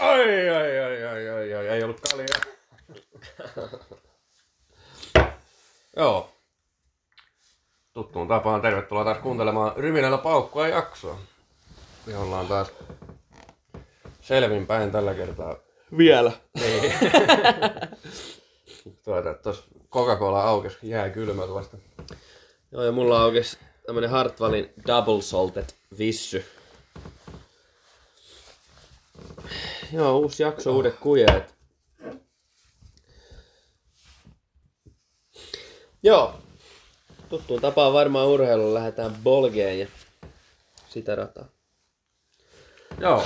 Ai, 0.00 0.48
ai, 0.48 0.78
ai, 0.78 1.04
ai, 1.04 1.28
ai, 1.28 1.54
ai, 1.54 1.68
ei 1.68 1.82
ollut 1.82 2.00
kaljaa. 2.00 2.40
Joo. 5.96 6.32
Tuttuun 7.92 8.28
tapaan 8.28 8.62
tervetuloa 8.62 9.04
taas 9.04 9.18
kuuntelemaan 9.18 9.76
Ryminällä 9.76 10.18
paukkua 10.18 10.68
jaksoa. 10.68 11.18
Me 12.06 12.16
ollaan 12.16 12.46
taas 12.46 12.72
selvinpäin 14.20 14.92
tällä 14.92 15.14
kertaa. 15.14 15.56
Vielä. 15.98 16.32
Niin. 16.54 16.92
tuota, 19.04 19.34
tos 19.34 19.64
Coca-Cola 19.90 20.42
aukesi 20.42 20.78
jää 20.82 21.10
kylmältä 21.10 21.54
vasta. 21.54 21.76
Joo, 22.72 22.82
ja 22.82 22.92
mulla 22.92 23.22
aukesi 23.22 23.58
tämmönen 23.86 24.10
Hartwallin 24.10 24.72
Double 24.86 25.22
Salted 25.22 25.66
Vissy. 25.98 26.44
Joo, 29.92 30.18
uusi 30.18 30.42
jakso, 30.42 30.72
uudet 30.72 30.96
kujeet. 31.00 31.54
Joo. 36.02 36.34
Tuttuun 37.28 37.60
tapaan 37.60 37.92
varmaan 37.92 38.28
urheilulla 38.28 38.74
lähdetään 38.74 39.16
Bolgeen 39.22 39.80
ja 39.80 39.86
sitä 40.88 41.14
rataa. 41.14 41.48
Joo. 43.00 43.24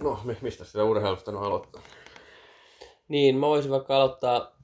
No, 0.00 0.20
mi- 0.24 0.36
mistä 0.40 0.64
sitä 0.64 0.84
urheilusta 0.84 1.30
on 1.30 1.44
aloittaa? 1.44 1.82
Niin, 3.08 3.36
mä 3.36 3.46
voisin 3.46 3.70
vaikka 3.70 3.96
aloittaa... 3.96 4.56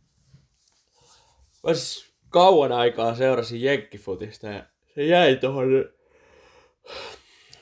Mä 1.67 1.75
siis 1.75 2.13
kauan 2.29 2.73
aikaa 2.73 3.15
seurasin 3.15 3.63
jenkkifutista 3.63 4.47
ja 4.47 4.65
se 4.95 5.05
jäi 5.05 5.37
tohon 5.37 5.69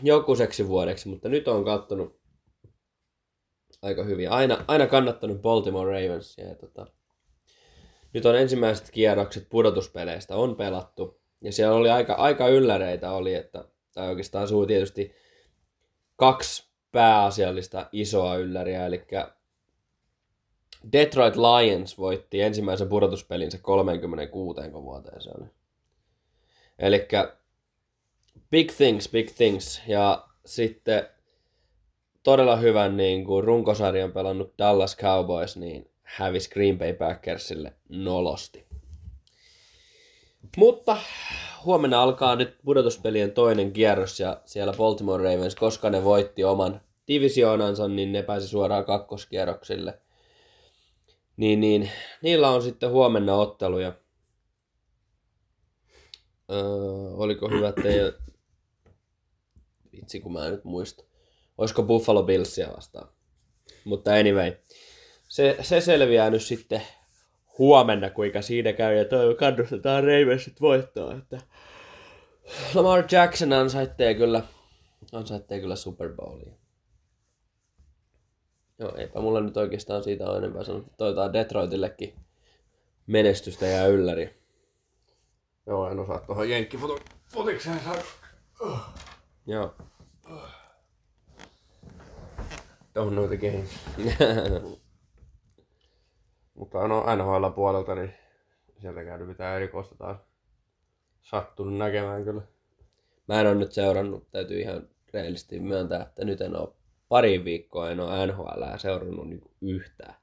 jokuseksi 0.02 0.68
vuodeksi, 0.68 1.08
mutta 1.08 1.28
nyt 1.28 1.48
on 1.48 1.64
kattonut 1.64 2.20
aika 3.82 4.04
hyvin. 4.04 4.30
Aina, 4.30 4.64
aina 4.68 4.86
kannattanut 4.86 5.42
Baltimore 5.42 5.92
Ravensia 5.92 6.48
ja 6.48 6.54
tota, 6.54 6.86
nyt 8.12 8.26
on 8.26 8.36
ensimmäiset 8.36 8.90
kierrokset 8.90 9.48
pudotuspeleistä 9.48 10.36
on 10.36 10.56
pelattu. 10.56 11.20
Ja 11.40 11.52
siellä 11.52 11.76
oli 11.76 11.90
aika, 11.90 12.12
aika 12.12 12.48
ylläreitä 12.48 13.12
oli, 13.12 13.34
että, 13.34 13.64
tai 13.94 14.08
oikeastaan 14.08 14.48
suu 14.48 14.66
tietysti 14.66 15.14
kaksi 16.16 16.70
pääasiallista 16.92 17.88
isoa 17.92 18.36
ylläriä, 18.36 18.86
eli 18.86 19.06
Detroit 20.92 21.34
Lions 21.36 21.98
voitti 21.98 22.42
ensimmäisen 22.42 22.88
pudotuspelinsä 22.88 23.58
36 23.58 24.60
vuoteen 24.72 25.22
se 25.22 25.30
oli. 25.38 25.46
Eli 26.78 27.08
big 28.50 28.72
things, 28.72 29.08
big 29.08 29.30
things. 29.30 29.82
Ja 29.86 30.28
sitten 30.44 31.08
todella 32.22 32.56
hyvän 32.56 32.96
niin 32.96 33.24
kuin 33.24 33.44
runkosarjan 33.44 34.12
pelannut 34.12 34.54
Dallas 34.58 34.96
Cowboys, 34.96 35.56
niin 35.56 35.90
hävisi 36.02 36.50
Green 36.50 36.78
Bay 36.78 36.92
Packersille 36.92 37.72
nolosti. 37.88 38.66
Mutta 40.56 40.96
huomenna 41.64 42.02
alkaa 42.02 42.36
nyt 42.36 42.56
pudotuspelien 42.64 43.32
toinen 43.32 43.72
kierros 43.72 44.20
ja 44.20 44.40
siellä 44.44 44.72
Baltimore 44.72 45.24
Ravens, 45.24 45.54
koska 45.54 45.90
ne 45.90 46.04
voitti 46.04 46.44
oman 46.44 46.80
divisioonansa, 47.08 47.88
niin 47.88 48.12
ne 48.12 48.22
pääsi 48.22 48.48
suoraan 48.48 48.84
kakkoskierroksille. 48.84 49.98
Niin, 51.36 51.60
niin 51.60 51.90
niillä 52.22 52.48
on 52.48 52.62
sitten 52.62 52.90
huomenna 52.90 53.34
otteluja. 53.34 53.92
Öö, 56.50 56.60
oliko 57.16 57.48
hyvä 57.48 57.72
teidän... 57.72 58.12
Vitsi, 59.96 60.20
kun 60.20 60.32
mä 60.32 60.46
en 60.46 60.52
nyt 60.52 60.64
muista. 60.64 61.04
Olisiko 61.58 61.82
Buffalo 61.82 62.22
Billsia 62.22 62.72
vastaan? 62.76 63.08
Mutta 63.84 64.10
anyway, 64.10 64.52
se, 65.28 65.56
se 65.60 65.80
selviää 65.80 66.30
nyt 66.30 66.42
sitten 66.42 66.82
huomenna, 67.58 68.10
kuinka 68.10 68.42
siinä 68.42 68.72
käy, 68.72 68.96
ja 68.96 69.04
toivon 69.04 69.36
kannustetaan 69.36 70.04
Ravensit 70.04 70.60
voittoa, 70.60 71.14
että 71.14 71.40
Lamar 72.74 73.04
Jackson 73.12 73.52
ansaittee 73.52 74.14
kyllä, 74.14 74.42
ansaittee 75.12 75.60
kyllä 75.60 75.76
Super 75.76 76.12
Bowlia. 76.12 76.52
Joo, 78.78 78.96
eipä 78.96 79.20
mulla 79.20 79.40
nyt 79.40 79.56
oikeastaan 79.56 80.04
siitä 80.04 80.30
ole 80.30 80.38
enempää 80.38 80.64
sanottu. 80.64 80.90
Toivotaan 80.98 81.32
Detroitillekin 81.32 82.14
menestystä 83.06 83.66
ja 83.66 83.86
ylläri. 83.86 84.42
Joo, 85.66 85.90
en 85.90 85.98
osaa 85.98 86.20
tuohon 86.20 86.50
jenkkifutikseen 86.50 87.80
saada. 87.84 88.02
Joo. 89.46 89.74
Tuohon 92.96 93.14
noita 93.14 93.36
games. 93.36 93.70
Mutta 96.54 96.88
no 96.88 97.04
NHL 97.16 97.48
puolelta, 97.54 97.94
niin 97.94 98.14
sieltä 98.80 99.04
käynyt 99.04 99.28
mitään 99.28 99.56
erikoista 99.56 99.94
taas 99.94 100.18
sattunut 101.22 101.78
näkemään 101.78 102.24
kyllä. 102.24 102.42
Mä 103.28 103.40
en 103.40 103.46
ole 103.46 103.54
nyt 103.54 103.72
seurannut, 103.72 104.30
täytyy 104.30 104.60
ihan 104.60 104.88
reellisesti 105.14 105.60
myöntää, 105.60 106.02
että 106.02 106.24
nyt 106.24 106.40
en 106.40 106.56
ole 106.56 106.68
pari 107.08 107.44
viikkoa 107.44 107.90
en 107.90 108.00
ole 108.00 108.26
NHL 108.26 108.76
seurannut 108.76 109.28
niin 109.28 109.50
yhtään. 109.62 110.14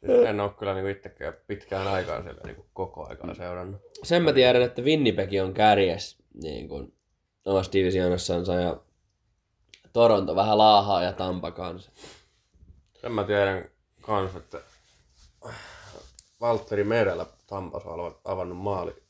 Siis 0.00 0.26
en 0.26 0.40
ole 0.40 0.50
kyllä 0.58 0.74
niinku 0.74 0.88
itsekään 0.88 1.34
pitkään 1.46 1.88
aikaan 1.88 2.22
siellä 2.22 2.40
niinku 2.44 2.66
koko 2.72 3.08
aikaa 3.08 3.34
seurannut. 3.34 3.80
Sen 4.02 4.22
mä 4.22 4.32
tiedän, 4.32 4.62
että 4.62 4.82
Winnipeg 4.82 5.30
on 5.44 5.54
kärjes 5.54 6.18
niin 6.42 6.68
kuin, 6.68 6.92
omassa 7.46 7.72
divisioonassansa 7.72 8.54
ja 8.54 8.80
Toronto 9.92 10.36
vähän 10.36 10.58
laahaa 10.58 11.02
ja 11.02 11.12
Tampa 11.12 11.50
kanssa. 11.50 11.90
Sen 13.00 13.12
mä 13.12 13.24
tiedän 13.24 13.70
kans, 14.00 14.36
että 14.36 14.60
Valtteri 16.40 16.84
Merellä 16.84 17.26
Tampas 17.46 17.86
on 17.86 18.18
avannut 18.24 18.58
maali, 18.58 19.02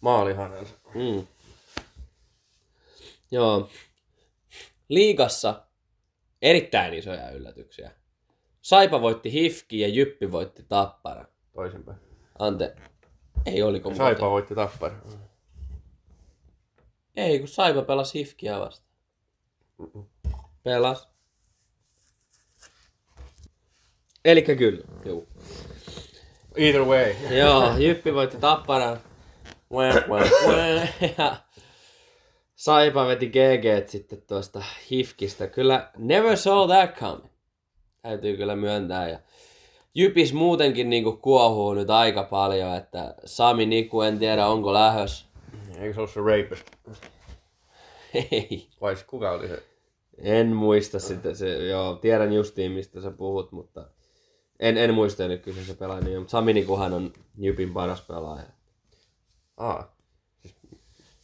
maalihanensa. 0.00 0.74
Mm. 0.94 1.26
Joo. 3.30 3.68
Liigassa 4.88 5.62
erittäin 6.42 6.94
isoja 6.94 7.30
yllätyksiä. 7.30 7.90
Saipa 8.62 9.00
voitti 9.00 9.32
Hifki 9.32 9.80
ja 9.80 9.88
Jyppi 9.88 10.32
voitti 10.32 10.64
Tappara. 10.68 11.24
Toisinpäin. 11.54 11.98
Ante, 12.38 12.76
ei 13.46 13.62
oliko 13.62 13.88
muuta? 13.90 14.04
Saipa 14.04 14.30
voitti 14.30 14.54
Tappara. 14.54 14.96
Ei, 17.16 17.38
kun 17.38 17.48
Saipa 17.48 17.82
pelasi 17.82 18.18
Hifkiä 18.18 18.60
vastaan. 18.60 18.94
Pelas. 20.64 21.08
Elikkä 24.24 24.54
kyllä, 24.56 24.84
juu. 25.04 25.28
Either 26.56 26.84
way. 26.84 27.14
Joo, 27.38 27.76
Jyppi 27.78 28.14
voitti 28.14 28.36
Tapparan. 28.36 29.00
Wah, 29.72 29.94
wah, 30.08 30.30
wah. 30.46 30.88
Ja 31.18 31.36
Saipa 32.54 33.06
veti 33.06 33.26
GG 33.28 33.88
sitten 33.88 34.22
tuosta 34.22 34.62
Hifkistä. 34.90 35.46
Kyllä 35.46 35.90
never 35.96 36.36
saw 36.36 36.70
that 36.70 36.98
coming. 36.98 37.28
Täytyy 38.02 38.36
kyllä 38.36 38.56
myöntää. 38.56 39.08
Ja 39.08 39.18
Jypis 39.94 40.32
muutenkin 40.32 40.90
niinku 40.90 41.12
kuohuu 41.12 41.74
nyt 41.74 41.90
aika 41.90 42.22
paljon, 42.22 42.76
että 42.76 43.14
Sami 43.24 43.66
Niku 43.66 44.00
en 44.02 44.18
tiedä 44.18 44.46
onko 44.46 44.72
lähös. 44.74 45.26
Eikö 45.78 45.94
se 45.94 46.00
ollut 46.00 46.10
se 46.12 46.20
rapist? 46.20 46.66
Ei. 48.32 48.68
Vai 48.80 48.96
se- 48.96 49.04
kuka 49.04 49.30
oli 49.30 49.48
se? 49.48 49.62
En 50.18 50.56
muista 50.56 50.98
sitä. 50.98 51.34
Se, 51.34 51.66
joo, 51.66 51.96
tiedän 51.96 52.32
justiin 52.32 52.72
mistä 52.72 53.00
sä 53.00 53.10
puhut, 53.10 53.52
mutta 53.52 53.86
en, 54.60 54.78
en 54.78 54.94
muista 54.94 55.28
nyt 55.28 55.42
kyllä 55.42 55.62
se 55.62 55.74
pelaa 55.74 56.00
niin. 56.00 56.18
Mutta 56.18 56.30
Sami 56.30 56.52
Nikuhan 56.52 56.92
on 56.92 57.12
Jypin 57.38 57.72
paras 57.72 58.00
pelaaja. 58.00 58.46
Aa. 59.56 59.96
Siis, 60.42 60.54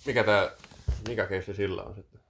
mikä 0.06 0.24
tää, 0.24 0.50
mikä 1.08 1.26
keissi 1.26 1.54
sillä 1.54 1.82
on 1.82 1.94
sitten? 1.94 2.20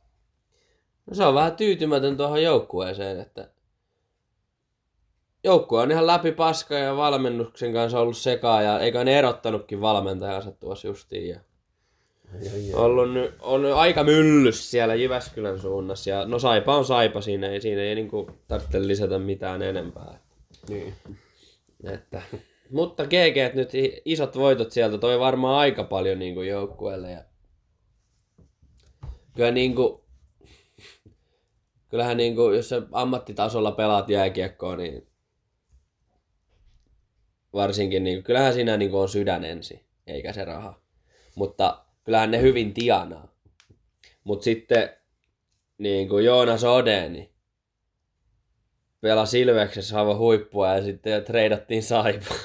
No 1.07 1.15
se 1.15 1.25
on 1.25 1.35
vähän 1.35 1.57
tyytymätön 1.57 2.17
tuohon 2.17 2.43
joukkueeseen, 2.43 3.21
että 3.21 3.49
joukkue 5.45 5.81
on 5.81 5.91
ihan 5.91 6.07
läpi 6.07 6.33
paska 6.33 6.75
ja 6.75 6.97
valmennuksen 6.97 7.73
kanssa 7.73 8.01
ollut 8.01 8.17
sekaa 8.17 8.63
ja 8.63 8.81
eikä 8.81 9.05
ne 9.05 9.19
erottanutkin 9.19 9.81
valmentajansa 9.81 10.53
tuossa 10.53 10.89
justiin. 10.89 11.29
Ja 11.29 11.41
ollut 12.75 13.13
nyt, 13.13 13.35
on 13.41 13.73
aika 13.73 14.05
myllys 14.05 14.71
siellä 14.71 14.95
Jyväskylän 14.95 15.59
suunnassa 15.59 16.11
ja 16.11 16.25
no 16.25 16.39
Saipa 16.39 16.77
on 16.77 16.85
Saipa 16.85 17.21
siinä, 17.21 17.49
ei 17.49 17.61
siinä 17.61 17.83
ei 17.83 17.95
niinku 17.95 18.31
tarvitse 18.49 18.87
lisätä 18.87 19.19
mitään 19.19 19.63
enempää. 19.63 20.21
Niin. 20.69 20.95
Että, 21.85 22.23
mutta 22.71 23.07
GG 23.07 23.55
nyt 23.55 23.71
isot 24.05 24.37
voitot 24.37 24.73
sieltä 24.73 24.99
toi 24.99 25.19
varmaan 25.19 25.59
aika 25.59 25.85
paljon 25.85 26.19
niinku 26.19 26.43
joukkueelle 26.43 27.11
ja 27.11 27.25
kyllä 29.37 29.51
niinku 29.51 30.05
kyllähän 31.91 32.17
niinku, 32.17 32.51
jos 32.51 32.69
sä 32.69 32.83
ammattitasolla 32.93 33.73
pelaat 33.73 34.09
jääkiekkoa, 34.09 34.77
niin 34.77 35.07
varsinkin 37.53 38.05
niinku, 38.05 38.27
kyllähän 38.27 38.55
siinä 38.55 38.77
niinku 38.77 38.99
on 38.99 39.09
sydän 39.09 39.45
ensin, 39.45 39.81
eikä 40.07 40.33
se 40.33 40.45
raha. 40.45 40.81
Mutta 41.35 41.85
kyllähän 42.11 42.31
ne 42.31 42.41
hyvin 42.41 42.75
tienaa. 42.75 43.35
Mutta 44.25 44.45
sitten 44.45 44.91
niin 45.79 46.09
kuin 46.09 46.25
Joonas 46.25 46.65
Odeni 46.65 47.31
pelasi 49.01 49.41
Ilveksessä 49.41 49.99
aivan 49.99 50.19
huippua 50.19 50.75
ja 50.75 50.83
sitten 50.83 51.25
treidattiin 51.25 51.83
Saipaan. 51.83 52.41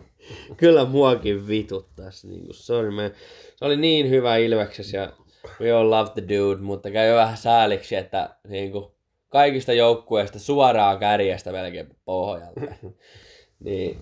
Kyllä 0.56 0.84
muakin 0.84 1.48
vituttaisi. 1.48 2.28
Niin 2.28 2.44
kuin, 2.44 2.54
sorry, 2.54 2.90
man. 2.90 3.10
Se 3.56 3.64
oli 3.64 3.76
niin 3.76 4.10
hyvä 4.10 4.36
Ilveksessä 4.36 4.96
ja 4.96 5.12
we 5.60 5.72
all 5.72 5.90
love 5.90 6.10
the 6.10 6.22
dude, 6.22 6.60
mutta 6.60 6.90
käy 6.90 7.14
vähän 7.14 7.36
sääliksi, 7.36 7.96
että 7.96 8.36
niin 8.48 8.72
kuin, 8.72 8.84
kaikista 9.28 9.72
joukkueista 9.72 10.38
suoraa 10.38 10.98
kärjestä 10.98 11.52
melkein 11.52 11.96
pohjalle. 12.04 12.78
niin, 13.64 13.98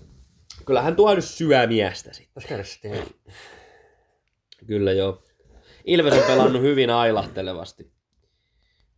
kyllähän 0.65 0.95
tuo 0.95 1.15
nyt. 1.15 1.23
Pitäis 2.27 2.45
käydä 2.47 2.63
sitten 2.63 2.91
Kyllä 4.67 4.91
joo. 4.91 5.23
Ilves 5.85 6.13
on 6.13 6.23
pelannut 6.27 6.61
hyvin 6.61 6.89
ailahtelevasti. 6.89 7.91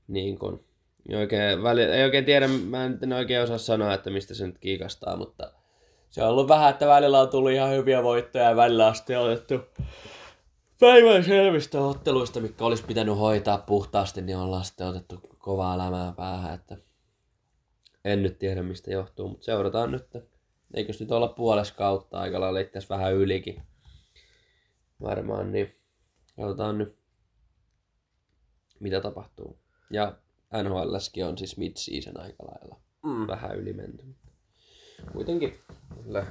Niin 0.07 0.39
kun, 0.39 0.65
ei 1.09 1.15
oikein, 1.15 1.63
väli, 1.63 1.83
ei 1.83 2.03
oikein 2.03 2.25
tiedä, 2.25 2.47
mä 2.47 2.85
en 2.85 3.13
oikein 3.13 3.41
osaa 3.41 3.57
sanoa, 3.57 3.93
että 3.93 4.09
mistä 4.09 4.33
se 4.33 4.47
nyt 4.47 4.57
kiikastaa, 4.57 5.17
mutta 5.17 5.51
se 6.09 6.23
on 6.23 6.29
ollut 6.29 6.47
vähän, 6.47 6.69
että 6.69 6.87
välillä 6.87 7.21
on 7.21 7.29
tullut 7.29 7.51
ihan 7.51 7.71
hyviä 7.71 8.03
voittoja 8.03 8.49
ja 8.49 8.55
välillä 8.55 8.87
on 8.87 9.31
otettu 9.31 9.59
päivän 10.79 11.23
selvistä 11.23 11.81
otteluista, 11.81 12.39
mitkä 12.39 12.65
olisi 12.65 12.83
pitänyt 12.83 13.17
hoitaa 13.17 13.57
puhtaasti, 13.57 14.21
niin 14.21 14.37
ollaan 14.37 14.65
sitten 14.65 14.87
otettu 14.87 15.19
kovaa 15.37 15.77
lämää 15.77 16.13
päähän, 16.17 16.53
että 16.53 16.77
en 18.05 18.23
nyt 18.23 18.39
tiedä 18.39 18.63
mistä 18.63 18.91
johtuu, 18.91 19.29
mutta 19.29 19.45
seurataan 19.45 19.91
nyt. 19.91 20.07
Eikös 20.73 20.99
nyt 20.99 21.11
olla 21.11 21.27
puolessa 21.27 21.75
kautta 21.75 22.19
aika 22.19 22.39
lailla 22.39 22.59
itse 22.59 22.79
vähän 22.89 23.13
ylikin 23.13 23.61
varmaan, 25.01 25.51
niin 25.51 25.75
katsotaan 26.35 26.77
nyt, 26.77 26.97
mitä 28.79 29.01
tapahtuu. 29.01 29.59
Ja 29.91 30.17
NHLskin 30.63 31.25
on 31.25 31.37
siis 31.37 31.57
mid-season 31.57 32.19
aika 32.21 32.43
lailla 32.45 32.79
Mm. 33.03 33.27
vähän 33.27 33.57
yli 33.57 33.73
menty. 33.73 34.03
Kuitenkin. 35.13 35.59
Kyllä. 36.03 36.25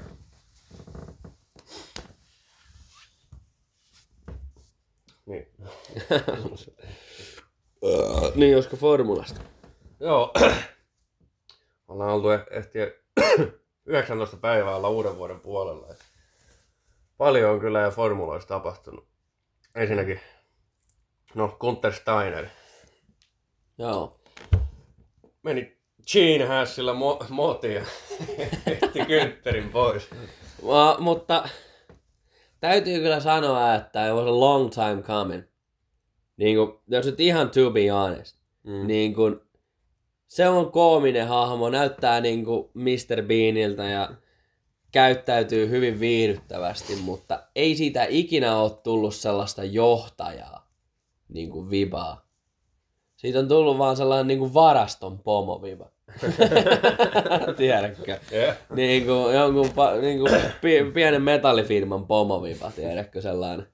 Niin. 5.26 5.46
niin, 8.34 8.52
josko 8.52 8.76
formulasta. 8.76 9.40
Joo. 10.00 10.32
Ollaan 11.88 12.10
oltu 12.10 12.28
eh- 12.28 12.56
ehtiä 12.56 12.86
19 13.86 14.36
päivää 14.36 14.76
olla 14.76 14.88
uuden 14.88 15.16
vuoden 15.16 15.40
puolella. 15.40 15.86
et 15.90 16.04
Paljon 17.18 17.50
on 17.50 17.60
kyllä 17.60 17.80
ja 17.80 17.90
formuloissa 17.90 18.48
tapahtunut. 18.48 19.06
Ensinnäkin, 19.74 20.20
no 21.34 21.56
Gunther 21.60 21.92
Steiner 21.92 22.46
Joo. 23.78 24.20
meni 25.42 25.76
Gene 26.12 26.44
Hassilla 26.44 26.92
mo- 26.92 27.26
motiin 27.30 27.74
ja 27.74 27.84
ehti 28.66 28.98
Güntterin 29.00 29.70
pois. 29.72 30.08
Ma, 30.62 30.96
mutta 31.00 31.48
täytyy 32.60 33.00
kyllä 33.00 33.20
sanoa, 33.20 33.74
että 33.74 34.08
it 34.08 34.14
was 34.14 34.26
a 34.26 34.40
long 34.40 34.70
time 34.70 35.02
coming. 35.02 35.42
Niin 36.36 36.56
kuin, 36.56 36.78
jos 36.88 37.06
nyt 37.06 37.20
ihan 37.20 37.50
to 37.50 37.70
be 37.70 37.88
honest. 37.88 38.36
Mm. 38.62 38.86
Niin 38.86 39.14
kuin, 39.14 39.40
se 40.26 40.48
on 40.48 40.72
koominen 40.72 41.28
hahmo, 41.28 41.70
näyttää 41.70 42.20
niin 42.20 42.44
kuin 42.44 42.70
Mr. 42.74 43.22
Beaniltä 43.22 43.84
ja 43.84 44.10
käyttäytyy 44.94 45.68
hyvin 45.68 46.00
viihdyttävästi, 46.00 46.96
mutta 46.96 47.42
ei 47.54 47.76
siitä 47.76 48.06
ikinä 48.08 48.56
ole 48.56 48.70
tullut 48.82 49.14
sellaista 49.14 49.64
johtajaa, 49.64 50.70
niin 51.28 51.50
kuin 51.50 51.70
vibaa. 51.70 52.26
Siitä 53.16 53.38
on 53.38 53.48
tullut 53.48 53.78
vaan 53.78 53.96
sellainen 53.96 54.26
niin 54.26 54.38
kuin 54.38 54.54
varaston 54.54 55.18
pomoviba. 55.18 55.90
Tiedätkö? 57.56 58.18
Yeah. 58.32 58.56
Niin 58.74 59.04
kuin, 59.04 59.34
jonkun 59.34 59.70
niin 60.00 60.18
kuin 60.18 60.32
pi, 60.60 60.90
pienen 60.94 61.22
metallifirman 61.22 62.06
pomovipa, 62.06 62.70
tiedätkö 62.70 63.20
sellainen 63.20 63.66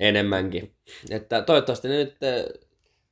enemmänkin. 0.00 0.74
Että 1.10 1.42
toivottavasti 1.42 1.88
nyt 1.88 2.16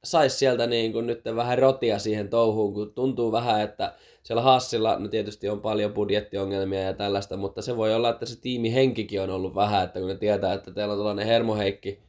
sais 0.05 0.39
sieltä 0.39 0.67
niin 0.67 0.93
kuin 0.93 1.07
nyt 1.07 1.23
vähän 1.37 1.59
rotia 1.59 1.99
siihen 1.99 2.29
touhuun, 2.29 2.75
kun 2.75 2.95
tuntuu 2.95 3.33
vähän, 3.33 3.61
että 3.61 3.95
siellä 4.29 4.43
Hassilla 4.43 4.99
no 4.99 5.09
tietysti 5.09 5.49
on 5.49 5.61
paljon 5.61 5.93
budjettiongelmia 5.93 6.81
ja 6.81 6.93
tällaista, 6.93 7.37
mutta 7.37 7.63
se 7.63 7.77
voi 7.77 7.95
olla, 7.95 8.11
että 8.11 8.27
se 8.27 8.41
tiimi 8.41 8.75
henkikin 8.75 9.23
on 9.23 9.31
ollut 9.31 9.55
vähän, 9.55 9.85
että 9.85 9.99
kun 9.99 10.09
ne 10.09 10.15
tietää, 10.15 10.53
että 10.53 10.71
teillä 10.71 10.93
on 10.93 10.99
tällainen 10.99 11.27
hermoheikki, 11.27 12.03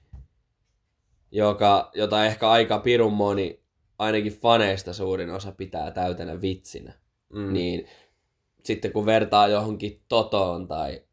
joka, 1.32 1.92
jota 1.94 2.26
ehkä 2.26 2.50
aika 2.50 2.80
pirun 2.80 3.14
moni, 3.14 3.64
ainakin 4.00 4.40
faneista 4.42 4.94
suurin 4.94 5.30
osa 5.30 5.52
pitää 5.52 5.92
täytänä 5.92 6.42
vitsinä 6.42 6.94
Mm. 7.34 7.54
niin 7.54 7.88
sitten 8.64 8.92
kun 8.92 9.06
vertaa 9.06 9.48
johonkin 9.48 10.02
Totoon 10.08 10.68
tai 10.68 11.04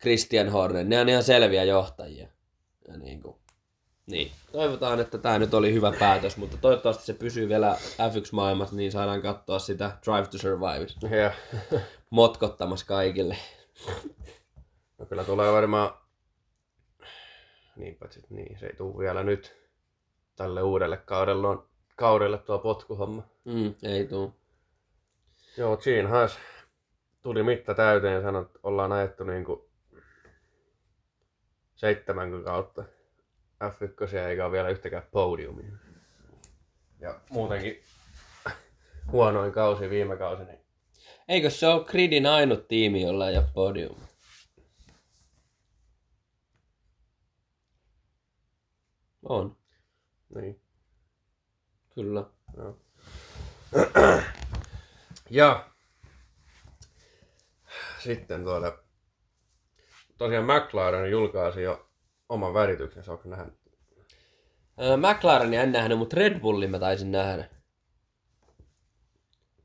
Christian 0.00 0.48
Horner, 0.48 0.84
ne 0.84 1.00
on 1.00 1.08
ihan 1.08 1.22
selviä 1.22 1.64
johtajia. 1.64 2.28
Ja 2.88 2.96
niin, 2.98 3.22
kuin, 3.22 3.36
niin. 4.08 4.30
Toivotaan, 4.52 5.00
että 5.00 5.18
tämä 5.18 5.38
nyt 5.38 5.54
oli 5.54 5.72
hyvä 5.72 5.92
päätös, 5.98 6.36
mutta 6.36 6.56
toivottavasti 6.56 7.04
se 7.04 7.14
pysyy 7.14 7.48
vielä 7.48 7.76
F1-maailmassa, 7.80 8.76
niin 8.76 8.92
saadaan 8.92 9.22
katsoa 9.22 9.58
sitä 9.58 9.98
Drive 10.04 10.26
to 10.26 10.38
Survive 10.38 11.16
Yeah. 11.16 11.34
motkottamassa 12.10 12.86
kaikille. 12.86 13.36
No 14.98 15.06
kyllä 15.06 15.24
tulee 15.24 15.52
varmaan... 15.52 15.90
Niin 17.76 17.94
paitsi, 17.94 18.18
että 18.18 18.34
niin, 18.34 18.58
se 18.58 18.66
ei 18.66 18.76
tule 18.76 18.98
vielä 18.98 19.22
nyt 19.22 19.56
tälle 20.36 20.62
uudelle 20.62 20.96
kaudelle, 20.96 21.46
on, 21.46 21.68
kaudelle 21.96 22.38
tuo 22.38 22.58
potkuhomma. 22.58 23.22
Mm, 23.44 23.74
ei 23.82 24.06
tuu. 24.06 24.34
Joo, 25.56 25.76
Gene 25.76 26.08
Haas 26.08 26.38
tuli 27.22 27.42
mitta 27.42 27.74
täyteen 27.74 28.14
ja 28.14 28.22
sanoi, 28.22 28.42
että 28.42 28.58
ollaan 28.62 28.92
ajettu 28.92 29.24
niinku 29.24 29.70
seitsemän 31.76 32.44
kautta 32.44 32.84
F1 33.64 34.16
eikä 34.16 34.44
ole 34.44 34.52
vielä 34.52 34.68
yhtäkään 34.68 35.02
podiumia. 35.10 35.72
Ja 37.00 37.20
muutenkin 37.30 37.82
huonoin 39.12 39.52
kausi 39.52 39.90
viime 39.90 40.16
kausi, 40.16 40.44
niin 40.44 40.58
Eikö 41.28 41.50
se 41.50 41.66
ole 41.66 41.84
Gridin 41.84 42.26
ainut 42.26 42.68
tiimi, 42.68 43.02
jolla 43.02 43.28
ei 43.28 43.36
ole 43.36 43.46
podium? 43.54 43.96
On, 49.22 49.56
niin. 50.34 50.60
kyllä. 51.94 52.24
Joo. 52.56 52.78
Ja 55.30 55.70
sitten 57.98 58.44
tuolla 58.44 58.78
tosiaan 60.18 60.44
McLaren 60.44 61.10
julkaisi 61.10 61.62
jo 61.62 61.87
oman 62.28 62.54
värityksensä, 62.54 63.12
onko 63.12 63.28
nähnyt? 63.28 63.54
Öö, 64.80 64.96
McLarenia 64.96 65.62
en 65.62 65.72
nähnyt, 65.72 65.98
mutta 65.98 66.16
Red 66.16 66.40
Bullin 66.40 66.70
mä 66.70 66.78
taisin 66.78 67.12
nähdä. 67.12 67.48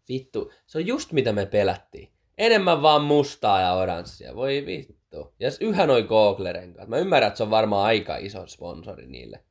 Vittu, 0.10 0.52
se 0.66 0.78
on 0.78 0.88
just 0.88 1.12
mitä 1.12 1.34
me 1.34 1.46
pelättiin. 1.46 2.10
Enemmän 2.38 2.82
vaan 2.82 3.02
mustaa 3.02 3.62
ja 3.62 3.74
oranssia. 3.74 4.36
Voi 4.36 4.64
vittu. 4.66 5.34
Ja 5.40 5.50
yhä 5.62 5.88
noi 5.88 6.04
Google-renkaat. 6.04 6.88
Mä 6.88 6.98
ymmärrän, 6.98 7.28
että 7.28 7.38
se 7.38 7.44
on 7.44 7.50
varmaan 7.50 7.86
aika 7.86 8.18
iso 8.18 8.48
sponsori 8.48 9.08
niille. 9.08 9.44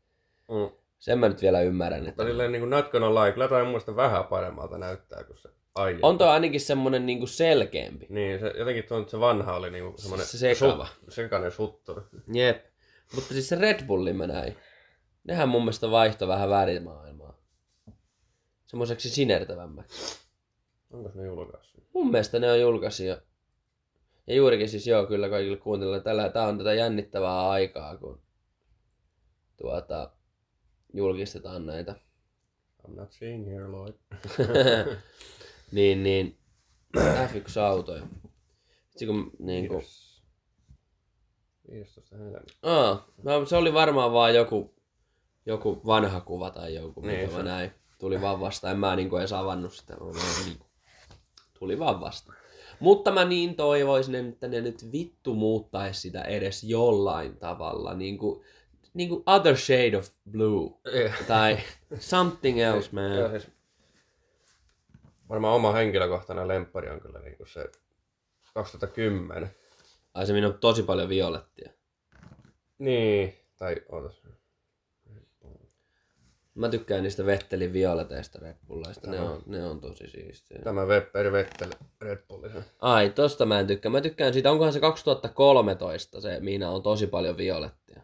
Mm. 0.49 0.77
Sen 0.99 1.19
mä 1.19 1.29
nyt 1.29 1.43
vielä 1.43 1.61
ymmärrän. 1.61 1.99
Että... 1.99 2.11
Mutta 2.11 2.25
silleen 2.25 2.53
niin 2.53 2.61
kuin 2.63 2.71
not 2.71 2.91
gonna 2.91 3.15
lie, 3.15 3.33
kyllä 3.33 3.65
mielestä 3.65 3.97
vähän 3.97 4.25
paremmalta 4.25 4.79
näyttää 4.79 5.25
kuin 5.25 5.39
se 5.39 5.49
aiemmin. 5.75 6.05
On 6.05 6.19
toi 6.19 6.29
ainakin 6.29 6.61
semmonen 6.61 7.07
niinku 7.07 7.27
selkeämpi. 7.27 8.07
Niin, 8.09 8.41
se, 8.41 8.53
jotenkin 8.59 8.85
tuo, 8.85 9.09
se 9.09 9.21
vanha 9.21 9.57
oli 9.57 9.71
niinku 9.71 9.99
semmoinen 9.99 10.27
Se 10.27 10.39
sekava. 10.39 10.89
sekainen 11.09 11.53
suttu. 11.53 12.01
Jep. 12.35 12.72
Mutta 13.15 13.33
siis 13.33 13.49
se 13.49 13.57
Red 13.57 13.87
Bullin 13.87 14.17
mä 14.17 14.27
näin. 14.27 14.57
Nehän 15.25 15.49
mun 15.49 15.63
mielestä 15.63 15.91
vaihto 15.91 16.29
vähän 16.29 16.51
värimaailmaa. 16.51 17.39
Semmoiseksi 18.67 19.11
sinertävämmäksi. 19.11 20.19
Onko 20.91 21.11
ne 21.15 21.27
julkaissut? 21.27 21.85
Mun 21.95 22.11
mielestä 22.11 22.39
ne 22.39 22.53
on 22.53 22.61
julkaisi 22.61 23.07
jo. 23.07 23.19
Ja 24.27 24.35
juurikin 24.35 24.69
siis 24.69 24.87
joo, 24.87 25.07
kyllä 25.07 25.29
kaikille 25.29 25.57
kuuntelijoille. 25.57 26.03
Tällä, 26.05 26.29
tää 26.29 26.47
on 26.47 26.59
tätä 26.59 26.75
jännittävää 26.75 27.49
aikaa, 27.49 27.97
kun 27.97 28.23
tuota, 29.57 30.13
julkistetaan 30.95 31.67
näitä. 31.67 31.95
I'm 32.89 32.95
not 32.95 33.13
seeing 33.13 33.47
here, 33.47 33.69
Lloyd. 33.69 33.95
niin, 35.73 36.03
niin, 36.03 36.39
F1-autoja. 36.97 38.07
Sitten 38.91 39.09
kun 39.09 39.31
niin 39.39 39.69
kuin, 39.69 39.81
Viides- 39.81 40.12
15. 41.73 42.17
heinäkuuta. 42.17 42.53
Aa, 42.63 43.07
no, 43.23 43.47
se 43.47 43.57
oli 43.57 43.75
varmaan 43.75 44.13
vaan 44.13 44.35
joku, 44.35 44.75
joku 45.47 45.81
vanha 45.87 46.21
kuva 46.21 46.51
tai 46.51 46.75
joku, 46.75 47.01
Niin, 47.01 47.19
mitä 47.21 47.31
se- 47.31 47.37
mä 47.37 47.43
näin. 47.43 47.71
Tuli 47.99 48.21
vaan 48.21 48.41
vasta. 48.41 48.71
En 48.71 48.79
mä 48.79 48.97
niinku 48.97 49.17
edes 49.17 49.33
avannut 49.33 49.73
sitä. 49.75 49.95
Mä 49.95 50.01
vaan 50.01 50.45
niinku- 50.47 50.67
Tuli 51.59 51.79
vaan 51.79 52.01
vasta. 52.01 52.33
Mutta 52.81 53.11
mä 53.13 53.25
niin 53.25 53.55
toivoisin, 53.57 54.15
että 54.15 54.49
ne 54.49 54.61
nyt 54.61 54.93
vittu 54.93 55.35
muuttaisi 55.35 56.01
sitä 56.01 56.23
edes 56.23 56.65
jollain 56.65 57.37
tavalla. 57.37 57.95
Niinku, 57.95 58.45
niinku 58.95 59.23
Other 59.27 59.57
Shade 59.57 59.97
of 59.97 60.09
Blue. 60.31 60.71
Eh, 60.93 61.27
Tai 61.27 61.59
Something 61.99 62.61
else, 62.61 62.91
Joo, 62.93 63.29
man. 63.29 63.41
siis 63.41 63.53
varmaan 65.29 65.55
oma 65.55 65.73
henkilökohtainen 65.73 66.49
lemppari 66.49 66.91
on 66.91 67.01
kyllä 67.01 67.19
niinku 67.19 67.47
se 67.47 67.69
2010. 68.55 69.51
Ai 70.15 70.27
se 70.27 70.33
minun 70.33 70.53
on 70.53 70.59
tosi 70.59 70.83
paljon 70.83 71.09
violettia. 71.09 71.73
Niin, 72.79 73.35
tai 73.57 73.77
ootas. 73.89 74.23
Mä 76.55 76.69
tykkään 76.69 77.03
niistä 77.03 77.27
Vettelin 77.27 77.73
violeteista 77.73 78.39
Red 78.39 78.57
Bulleista. 78.67 79.11
Ne 79.11 79.21
on, 79.21 79.43
ne 79.47 79.65
on 79.65 79.81
tosi 79.81 80.09
siistiä. 80.09 80.59
Tämä 80.65 80.85
Webber 80.87 81.33
Vettel 81.33 81.71
Red 82.01 82.19
Bullisen. 82.29 82.65
Ai, 82.81 83.11
tosta 83.11 83.47
mä 83.47 83.61
en 83.61 83.67
tykkää. 83.67 83.93
Mä 83.93 84.01
tykkään 84.01 84.33
siitä, 84.33 84.51
onkohan 84.51 84.73
se 84.73 84.81
2013 84.81 86.21
se, 86.21 86.41
Miina 86.41 86.71
on 86.71 86.83
tosi 86.83 87.07
paljon 87.07 87.37
violettia. 87.37 88.03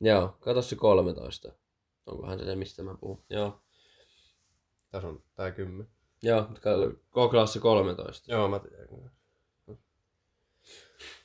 Joo, 0.00 0.36
kato 0.40 0.62
se 0.62 0.76
13. 0.76 1.52
Onkohan 2.06 2.38
se 2.38 2.44
se, 2.44 2.56
mistä 2.56 2.82
mä 2.82 2.94
puhun? 3.00 3.24
Joo. 3.30 3.60
Tässä 4.90 5.08
on 5.08 5.22
tää 5.34 5.50
10. 5.50 5.88
Joo, 6.22 6.42
K-klassi 7.10 7.60
13. 7.60 8.32
Joo, 8.32 8.48
mä 8.48 8.58
tiedän. 8.58 9.10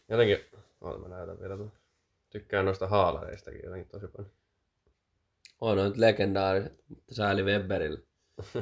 Jotenkin, 0.10 0.38
oota 0.82 1.00
mä 1.00 1.08
näytän 1.08 1.40
vielä 1.40 1.58
tuon. 1.58 1.72
Tykkään 2.30 2.66
noista 2.66 2.88
haalareistakin 2.88 3.62
jotenkin 3.64 3.90
tosi 3.92 4.08
paljon. 4.08 4.32
On 5.62 5.78
nyt 5.78 5.98
legendaariset, 5.98 6.84
mutta 6.88 7.16
sääli 7.16 7.44
Webberille. 7.44 8.00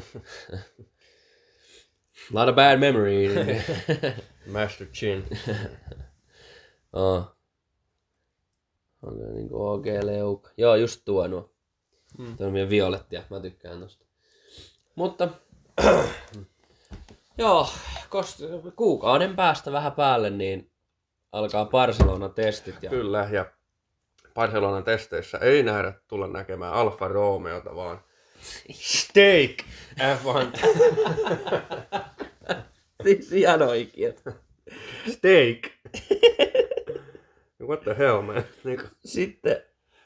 Lot 2.34 2.50
of 2.50 2.56
bad 2.56 2.80
memories. 2.80 3.32
Master 4.54 4.88
Chin. 4.88 5.26
oh. 6.94 7.38
Onko 9.02 9.24
ne 9.24 9.32
niinku 9.34 9.68
OG 9.68 9.86
Leuka? 10.04 10.50
Joo, 10.58 10.76
just 10.76 11.02
tuo 11.06 11.28
nuo. 11.28 11.54
Mm. 12.18 12.38
Tuo 12.38 12.48
on 12.48 12.54
meidän 12.54 12.70
violettia, 12.70 13.24
mä 13.30 13.40
tykkään 13.40 13.80
tosta. 13.80 14.06
Mutta, 14.96 15.30
joo, 17.38 17.68
koska 18.10 18.44
kuukauden 18.76 19.36
päästä 19.36 19.72
vähän 19.72 19.92
päälle, 19.92 20.30
niin 20.30 20.72
alkaa 21.32 21.66
Barcelona-testit. 21.66 22.84
Ja... 22.84 22.90
Kyllä, 22.90 23.28
ja 23.32 23.46
Barcelonan 24.34 24.84
testeissä 24.84 25.38
ei 25.38 25.64
nähdä 25.64 25.94
tulla 26.08 26.28
näkemään 26.28 26.74
Alfa 26.74 27.08
Romeota, 27.08 27.76
vaan 27.76 28.02
Steak 28.72 29.52
F1 30.00 30.60
Siis 33.04 33.34
ihan 33.34 33.62
oikein. 33.62 34.16
Steak. 35.12 35.58
What 37.68 37.82
the 37.84 37.96
hell, 37.98 38.22
man? 38.22 38.44
Niinku. 38.64 38.86
Sitten, 39.06 39.64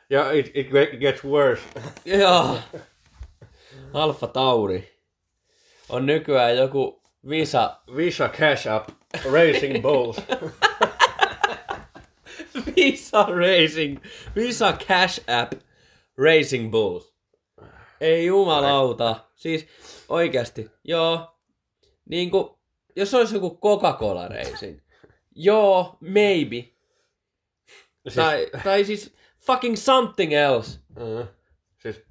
Ja 0.10 0.32
it, 0.32 0.52
it 0.54 0.68
gets 1.00 1.24
worse. 1.24 1.62
joo, 2.06 2.58
Alfa 3.94 4.28
Tauri 4.28 5.00
on 5.90 6.06
nykyään 6.06 6.58
joku 6.58 7.02
Visa, 7.30 7.78
Visa 7.96 8.30
Cash 8.30 8.68
App 8.68 8.90
Racing 9.32 9.82
Bulls. 9.82 10.18
Visa 12.82 13.28
Racing, 13.30 14.00
Visa 14.36 14.74
Cash 14.74 15.22
App 15.28 15.54
Racing 16.18 16.72
Bulls. 16.72 17.14
Ei 18.02 18.26
jumalauta. 18.26 19.16
Siis 19.36 19.68
oikeasti, 20.10 20.72
joo. 20.84 21.38
Niinku, 22.10 22.60
jos 22.96 23.14
olisi 23.14 23.36
joku 23.36 23.58
Coca-Cola 23.62 24.28
Racing. 24.28 24.80
Joo, 25.36 25.98
maybe. 26.00 26.70
Tai, 28.16 28.48
tai 28.64 28.86
siis 28.86 29.14
fucking 29.46 29.76
something 29.78 30.34
else. 30.34 30.80
Mm. 30.90 31.28
Siis, 31.78 32.02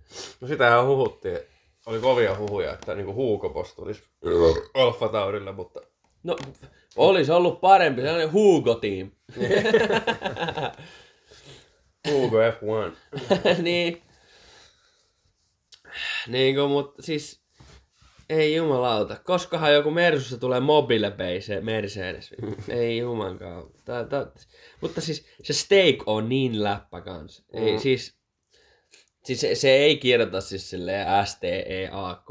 no 0.40 0.48
sitähän 0.48 0.86
huhuttiin. 0.86 1.38
Oli 1.86 1.98
kovia 1.98 2.38
huhuja, 2.38 2.72
että 2.72 2.94
niinku 2.94 3.14
Huukopos 3.14 3.74
tulisi 3.74 4.02
Alfa 4.74 5.08
Taurille, 5.08 5.52
mutta 5.52 5.80
No, 6.22 6.36
olisi 6.96 7.32
ollut 7.32 7.60
parempi, 7.60 8.02
sellainen 8.02 8.32
Hugo 8.32 8.74
Team. 8.74 9.10
Hugo 12.10 12.36
F1. 12.50 12.96
niin. 13.62 14.02
Niin 16.28 16.54
kuin, 16.54 16.70
mutta 16.70 17.02
siis... 17.02 17.40
Ei 18.28 18.54
jumalauta. 18.54 19.16
Koskahan 19.24 19.74
joku 19.74 19.90
Mersussa 19.90 20.38
tulee 20.38 20.60
mobile 20.60 21.10
base 21.10 21.60
Mercedes. 21.60 22.30
ei 22.68 22.98
jumankaan. 22.98 23.64
Tää, 23.84 24.04
tää, 24.04 24.26
mutta 24.80 25.00
siis 25.00 25.26
se 25.42 25.52
steak 25.52 25.96
on 26.06 26.28
niin 26.28 26.62
läppä 26.64 27.00
kans. 27.00 27.44
Ei, 27.52 27.72
Mm. 27.72 27.78
siis, 27.78 28.18
siis 29.24 29.40
se, 29.40 29.54
se, 29.54 29.70
ei 29.70 29.96
kirjoita 29.96 30.40
siis 30.40 30.70
silleen 30.70 31.26
S-T-E-A-K 31.26 32.28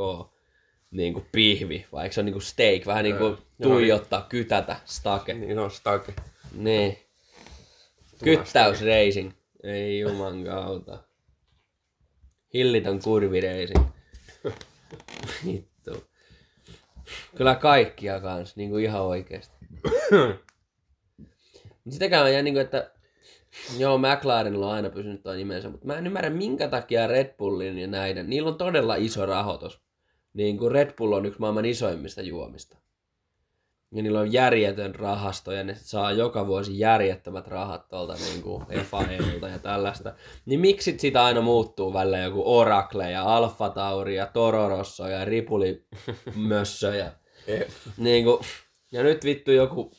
niin 0.91 1.13
kuin 1.13 1.25
pihvi, 1.31 1.85
vaikka 1.91 2.13
se 2.13 2.21
on 2.21 2.25
niin 2.25 2.33
kuin 2.33 2.43
steak, 2.43 2.85
vähän 2.85 3.03
niin 3.03 3.17
kuin 3.17 3.37
tuijottaa, 3.61 4.25
kytätä, 4.29 4.79
stake. 4.85 5.33
Niin 5.33 5.59
on 5.59 5.71
stake. 5.71 6.13
Niin. 6.55 6.97
Kyttäys 8.23 8.81
racing. 8.81 9.31
Ei 9.63 9.99
juman 9.99 10.43
kautta. 10.43 11.03
Hillitön 12.53 13.01
kurvi 13.01 13.41
racing. 13.41 13.85
Vittu. 15.45 16.03
Kyllä 17.35 17.55
kaikkia 17.55 18.19
kans, 18.19 18.55
niinku 18.55 18.77
ihan 18.77 19.01
oikeesti. 19.01 19.55
Sitäkään 21.89 22.25
on 22.25 22.33
jää 22.33 22.41
niinku, 22.41 22.59
että 22.59 22.91
joo, 23.77 23.97
McLarenilla 23.97 24.67
on 24.67 24.73
aina 24.73 24.89
pysynyt 24.89 25.23
tuo 25.23 25.33
nimensä, 25.33 25.69
mutta 25.69 25.87
mä 25.87 25.97
en 25.97 26.07
ymmärrä 26.07 26.29
minkä 26.29 26.67
takia 26.67 27.07
Red 27.07 27.37
Bullin 27.37 27.79
ja 27.79 27.87
näiden, 27.87 28.29
niillä 28.29 28.49
on 28.49 28.57
todella 28.57 28.95
iso 28.95 29.25
rahoitus. 29.25 29.81
Niin 30.33 30.57
kuin 30.57 30.71
Red 30.71 30.93
Bull 30.97 31.13
on 31.13 31.25
yksi 31.25 31.39
maailman 31.39 31.65
isoimmista 31.65 32.21
juomista. 32.21 32.77
Ja 33.91 34.03
niillä 34.03 34.19
on 34.19 34.33
järjetön 34.33 34.95
rahasto 34.95 35.51
ja 35.51 35.63
ne 35.63 35.75
saa 35.75 36.11
joka 36.11 36.47
vuosi 36.47 36.79
järjettömät 36.79 37.47
rahat 37.47 37.87
tuolta 37.87 38.13
niin 38.13 38.41
kuin 38.41 38.65
FAElta 38.83 39.47
ja 39.47 39.59
tällaista. 39.59 40.13
Niin 40.45 40.59
miksi 40.59 40.91
sit 40.91 40.99
sitä 40.99 41.25
aina 41.25 41.41
muuttuu 41.41 41.93
välillä 41.93 42.17
joku 42.17 42.57
Oracle 42.57 43.11
ja 43.11 43.23
Alfa 43.23 43.69
Tauri 43.69 44.15
ja 44.15 44.25
Toro 44.25 44.69
Rosso 44.69 45.07
ja 45.07 45.25
Ripuli 45.25 45.85
Mössö 46.35 46.95
ja 46.95 47.11
niin 47.97 48.23
kuin, 48.23 48.39
ja 48.91 49.03
nyt 49.03 49.23
vittu 49.23 49.51
joku 49.51 49.91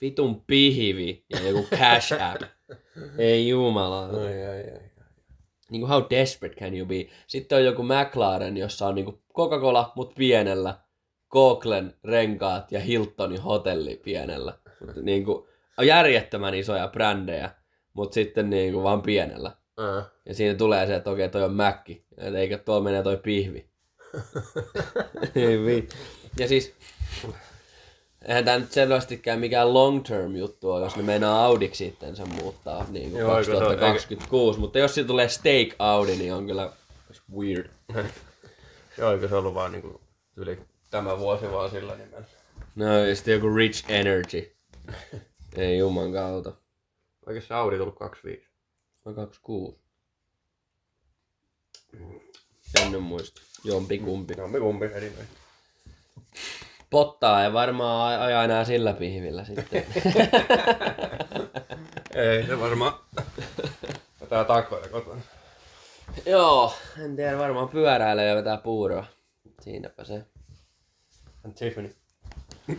vitun 0.00 0.44
pihvi 0.46 1.24
ja 1.30 1.48
joku 1.48 1.66
Cash 1.76 2.12
App. 2.12 2.42
Ei 3.18 3.48
jumala. 3.48 4.06
Ai, 4.06 4.46
ai, 4.46 4.70
ai. 4.70 4.93
Niin 5.70 5.80
kuin 5.80 5.90
how 5.90 6.02
desperate 6.10 6.60
can 6.60 6.76
you 6.76 6.86
be? 6.86 7.06
Sitten 7.26 7.58
on 7.58 7.64
joku 7.64 7.82
McLaren, 7.82 8.56
jossa 8.56 8.86
on 8.86 8.94
niin 8.94 9.04
kuin 9.04 9.22
Coca-Cola, 9.34 9.92
mutta 9.96 10.14
pienellä. 10.18 10.74
Googlen 11.30 11.94
renkaat 12.04 12.72
ja 12.72 12.80
Hiltonin 12.80 13.40
hotelli 13.40 14.00
pienellä. 14.04 14.58
Niin 15.02 15.24
kuin, 15.24 15.46
on 15.78 15.86
järjettömän 15.86 16.54
isoja 16.54 16.88
brändejä, 16.88 17.50
mutta 17.92 18.14
sitten 18.14 18.50
niin 18.50 18.72
kuin 18.72 18.84
vaan 18.84 19.02
pienellä. 19.02 19.52
Ää. 19.78 20.04
Ja 20.26 20.34
siinä 20.34 20.54
tulee 20.54 20.86
se, 20.86 20.94
että 20.94 21.10
okei, 21.10 21.28
toi 21.28 21.42
on 21.42 21.54
Mäkki. 21.54 22.06
Et 22.18 22.34
eikä 22.34 22.58
tuolla 22.58 22.84
menee 22.84 23.02
toi 23.02 23.16
pihvi. 23.16 23.68
Ei 25.34 25.64
vittu. 25.64 25.94
ja 26.38 26.48
siis, 26.48 26.74
eihän 28.28 28.44
tää 28.44 28.58
nyt 28.58 28.72
selvästikään 28.72 29.40
mikään 29.40 29.74
long 29.74 30.04
term 30.04 30.36
juttu 30.36 30.70
ole, 30.70 30.84
jos 30.84 30.96
ne 30.96 31.02
meinaa 31.02 31.44
Audiksi 31.44 31.86
itsensä 31.86 32.24
muuttaa 32.26 32.86
niin 32.90 33.10
kuin 33.10 33.20
Joo, 33.20 33.38
eikö 33.38 33.44
se 33.44 33.56
ole- 33.56 33.60
2026. 33.60 34.58
Mutta 34.60 34.78
jos 34.78 34.94
siitä 34.94 35.06
tulee 35.08 35.28
Steak 35.28 35.68
Audi, 35.78 36.16
niin 36.16 36.34
on 36.34 36.46
kyllä 36.46 36.72
weird. 37.36 37.70
Joo, 38.98 39.12
eikö 39.12 39.28
se 39.28 39.34
ollut 39.34 39.54
vaan 39.54 39.72
niinku 39.72 40.00
yli 40.36 40.58
tämä 40.90 41.18
vuosi 41.18 41.50
vaan 41.52 41.70
sillä 41.70 41.96
nimellä. 41.96 42.26
No 42.74 42.98
ja 42.98 43.16
sitten 43.16 43.34
joku 43.34 43.54
Rich 43.54 43.84
Energy. 43.88 44.56
Ei 45.56 45.78
juman 45.78 46.12
kautta. 46.12 46.52
Eikö 47.28 47.40
se 47.40 47.54
Audi 47.54 47.76
tullut 47.78 47.98
25? 47.98 48.48
On 49.04 49.14
26. 49.14 49.78
En 52.82 52.92
nyt 52.92 53.02
muista. 53.02 53.40
Jompi 53.64 53.98
kumpi. 53.98 54.34
No 54.34 54.48
me 54.48 54.58
kumpi 54.60 54.86
anyway. 54.86 55.24
Pottaa 56.94 57.44
ei 57.44 57.52
varmaan 57.52 58.20
aja 58.20 58.44
enää 58.44 58.64
sillä 58.64 58.92
pihvillä 58.92 59.44
sitten. 59.44 59.86
Ei, 62.14 62.46
se 62.46 62.60
varmaan 62.60 62.92
vetää 64.20 64.44
takoja 64.44 64.88
kotona. 64.88 65.20
Joo, 66.26 66.74
en 67.04 67.16
tiedä, 67.16 67.38
varmaan 67.38 67.68
pyöräilee 67.68 68.28
ja 68.28 68.36
vetää 68.36 68.56
puuroa. 68.56 69.06
Siinäpä 69.60 70.04
se. 70.04 70.26
And 71.44 71.54
Tiffany. 71.54 71.94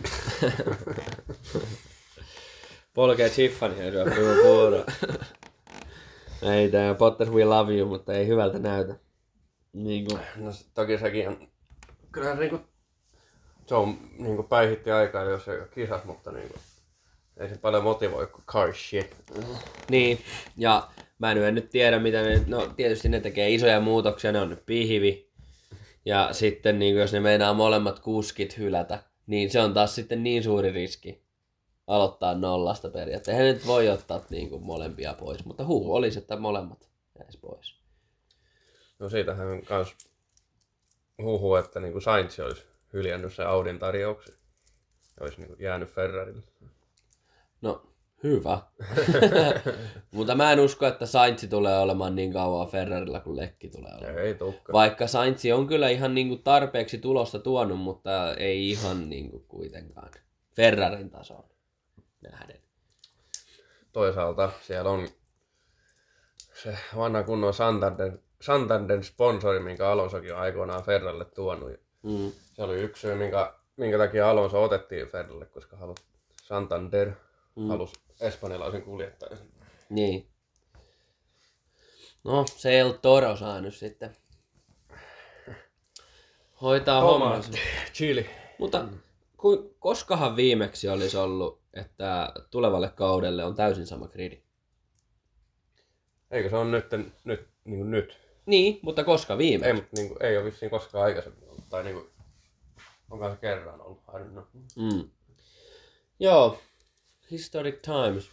Polkee 2.94 3.28
Tiffany 3.28 3.84
ja 3.84 3.90
syö 3.90 4.04
pu- 4.04 4.42
puuroa. 4.42 4.84
ei 6.42 6.70
tää 6.70 6.94
Potters 6.94 7.30
we 7.30 7.44
love 7.44 7.74
you, 7.74 7.88
mutta 7.88 8.12
ei 8.12 8.26
hyvältä 8.26 8.58
näytä. 8.58 8.94
Niin 9.72 10.06
kuin. 10.06 10.20
No 10.36 10.50
toki 10.74 10.98
sekin 10.98 11.28
on... 11.28 11.48
Kyllä 12.12 12.34
niinku... 12.34 12.75
Se 13.66 13.74
on 13.74 13.98
niinku 14.18 14.42
päihitti 14.42 14.90
aikaa, 14.90 15.22
jos 15.22 15.48
ole 15.48 15.68
kisas, 15.74 16.04
mutta 16.04 16.32
niinku... 16.32 16.58
Ei 17.36 17.48
se 17.48 17.58
paljon 17.58 17.84
motivoi 17.84 18.26
kuin 18.26 18.44
car 18.46 18.74
shit. 18.74 19.16
Niin, 19.90 20.18
ja 20.56 20.88
Mä 21.18 21.32
en 21.32 21.54
nyt 21.54 21.70
tiedä, 21.70 21.98
mitä 21.98 22.22
ne... 22.22 22.44
No 22.46 22.66
tietysti 22.76 23.08
ne 23.08 23.20
tekee 23.20 23.54
isoja 23.54 23.80
muutoksia, 23.80 24.32
ne 24.32 24.40
on 24.40 24.50
nyt 24.50 24.66
pihvi. 24.66 25.30
Ja 26.04 26.28
sitten 26.32 26.78
niin 26.78 26.96
jos 26.96 27.12
ne 27.12 27.20
meinaa 27.20 27.54
molemmat 27.54 27.98
kuskit 27.98 28.58
hylätä, 28.58 29.02
niin 29.26 29.50
se 29.50 29.60
on 29.60 29.74
taas 29.74 29.94
sitten 29.94 30.22
niin 30.22 30.42
suuri 30.42 30.72
riski 30.72 31.22
aloittaa 31.86 32.34
nollasta 32.34 32.88
periaatteessa. 32.88 33.42
Eihän 33.42 33.54
nyt 33.54 33.66
voi 33.66 33.88
ottaa 33.88 34.24
niin 34.30 34.50
kuin 34.50 34.62
molempia 34.62 35.14
pois, 35.14 35.44
mutta 35.44 35.64
huu 35.64 35.94
olisi, 35.94 36.18
että 36.18 36.36
molemmat 36.36 36.88
jäisi 37.18 37.38
pois. 37.38 37.76
No 38.98 39.08
siitähän 39.08 39.46
on 39.46 39.62
kans 39.62 39.96
huhu, 41.22 41.54
että 41.54 41.80
niinku 41.80 42.00
Sainz 42.00 42.38
olisi 42.38 42.62
hyljännyt 42.92 43.34
se 43.34 43.44
Audin 43.44 43.78
tarjouksen. 43.78 44.34
Olisi 45.20 45.40
niinku 45.40 45.56
jäänyt 45.62 45.88
Ferrarille. 45.88 46.42
No, 47.60 47.82
hyvä. 48.22 48.58
mutta 50.16 50.34
mä 50.34 50.52
en 50.52 50.60
usko, 50.60 50.86
että 50.86 51.06
Sainz 51.06 51.48
tulee 51.50 51.78
olemaan 51.78 52.14
niin 52.14 52.32
kauan 52.32 52.68
Ferrarilla 52.68 53.20
kuin 53.20 53.36
Lekki 53.36 53.68
tulee 53.68 53.92
olemaan. 53.94 54.18
Ei 54.18 54.34
tukka. 54.34 54.72
Vaikka 54.72 55.06
Sainz 55.06 55.44
on 55.54 55.66
kyllä 55.66 55.88
ihan 55.88 56.14
niin 56.14 56.28
kuin 56.28 56.42
tarpeeksi 56.42 56.98
tulosta 56.98 57.38
tuonut, 57.38 57.78
mutta 57.78 58.34
ei 58.34 58.70
ihan 58.70 59.10
niin 59.10 59.30
kuin 59.30 59.44
kuitenkaan 59.48 60.10
Ferrarin 60.56 61.10
tasoon 61.10 61.50
nähden. 62.20 62.60
Toisaalta 63.92 64.52
siellä 64.60 64.90
on 64.90 65.08
se 66.62 66.78
vanha 66.96 67.22
kunnon 67.22 67.54
Santander, 67.54 68.18
Santander 68.40 69.04
sponsori, 69.04 69.60
minkä 69.60 69.90
Alonsokin 69.90 70.34
on 70.34 70.40
aikoinaan 70.40 70.82
Ferralle 70.82 71.24
tuonut. 71.24 71.85
Mm. 72.06 72.32
Se 72.52 72.62
oli 72.62 72.74
yksi 72.74 73.00
syy, 73.00 73.14
minkä, 73.14 73.54
minkä 73.76 73.98
takia 73.98 74.30
Alonso 74.30 74.62
otettiin 74.62 75.08
Ferralle, 75.08 75.46
koska 75.46 75.76
halusi 75.76 76.04
Santander 76.42 77.12
mm. 77.56 77.68
halusi 77.68 77.94
espanjalaisen 78.20 78.82
kuljettajan. 78.82 79.38
Niin. 79.90 80.28
No, 82.24 82.44
se 82.56 82.70
ei 82.70 82.82
ollut 82.82 83.02
Toro 83.02 83.36
saanut 83.36 83.74
sitten. 83.74 84.16
Hoitaa 86.62 87.00
hommansa. 87.00 87.50
Chili. 87.94 88.26
Mutta 88.58 88.88
ku, 89.36 89.76
koskahan 89.78 90.36
viimeksi 90.36 90.88
olisi 90.88 91.16
ollut, 91.16 91.60
että 91.74 92.32
tulevalle 92.50 92.88
kaudelle 92.88 93.44
on 93.44 93.54
täysin 93.54 93.86
sama 93.86 94.08
gridi? 94.08 94.42
Eikö 96.30 96.50
se 96.50 96.56
on 96.56 96.70
nyt, 96.70 96.86
nyt, 97.24 97.48
niin 97.64 97.90
nyt? 97.90 98.18
Niin, 98.46 98.78
mutta 98.82 99.04
koska 99.04 99.38
viimeksi? 99.38 99.66
Ei, 99.66 99.72
mutta 99.72 99.90
niin 99.96 100.08
kuin, 100.08 100.22
ei 100.22 100.36
ole 100.36 100.44
vissiin 100.44 100.70
koskaan 100.70 101.04
aikaisemmin. 101.04 101.45
Tai 101.70 101.84
niin 101.84 101.94
kuin, 101.94 102.06
onko 103.10 103.30
se 103.30 103.36
kerran 103.36 103.80
ollut? 103.80 104.02
I 104.08 104.12
don't 104.12 104.30
know. 104.30 104.44
Mm. 104.76 105.10
Joo, 106.20 106.58
historic 107.30 107.82
times. 107.82 108.30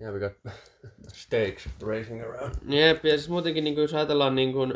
Yeah, 0.00 0.14
we 0.14 0.20
got 0.20 0.54
stakes 1.12 1.68
racing 1.82 2.22
around. 2.22 2.54
Jep, 2.68 3.04
ja 3.04 3.16
siis 3.16 3.28
muutenkin 3.28 3.64
niin 3.64 3.74
kuin, 3.74 3.82
jos 3.82 3.94
ajatellaan 3.94 4.34
niin 4.34 4.52
kuin, 4.52 4.74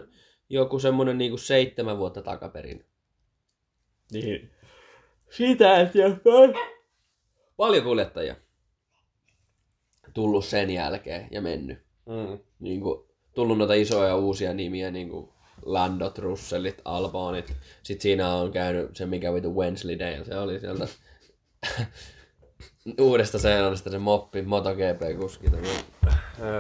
joku 0.49 0.79
semmoinen 0.79 1.19
niin 1.19 1.31
kuin 1.31 1.41
seitsemän 1.41 1.99
vuotta 1.99 2.23
takaperin. 2.23 2.87
Niin. 4.13 4.51
Sitä, 5.31 5.81
että 5.81 5.99
Paljon 7.57 7.85
kuljettajia 7.85 8.37
tullut 10.15 10.45
sen 10.45 10.71
jälkeen 10.71 11.29
ja 11.31 11.41
mennyt. 11.41 11.79
Mm. 12.07 12.39
Niin 12.61 12.81
kuin, 12.81 13.09
tullut 13.35 13.59
noita 13.59 13.75
isoja 13.75 14.17
uusia 14.17 14.55
nimiä, 14.55 14.91
niin 14.91 15.09
kuin 15.09 15.29
Landot, 15.65 16.19
Russellit, 16.19 16.81
Albonit. 16.85 17.53
Sitten 17.83 18.03
siinä 18.03 18.35
on 18.35 18.53
käynyt 18.53 18.97
se, 18.97 19.07
mikä 19.07 19.35
vitu 19.35 19.57
Wensleydale. 19.57 20.25
Se 20.25 20.39
oli 20.39 20.61
sieltä 20.61 20.89
uudesta 23.01 23.39
Seelannista 23.39 23.91
se 23.91 23.99
moppi, 23.99 24.43
MotoGP-kuski. 24.43 25.51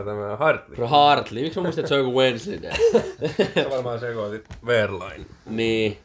Tämä 0.04 0.36
Hartley. 0.38 0.86
Hartley, 0.86 1.42
miksi 1.42 1.58
mä 1.58 1.62
muistin, 1.62 1.82
että 1.84 1.88
se 1.88 1.94
on 1.94 2.00
joku 2.06 2.18
Wensleydale? 2.18 2.76
Se 3.54 3.70
varmaan 3.70 4.00
sekoitit 4.00 4.44
Verlain. 4.66 5.26
niin. 5.46 5.98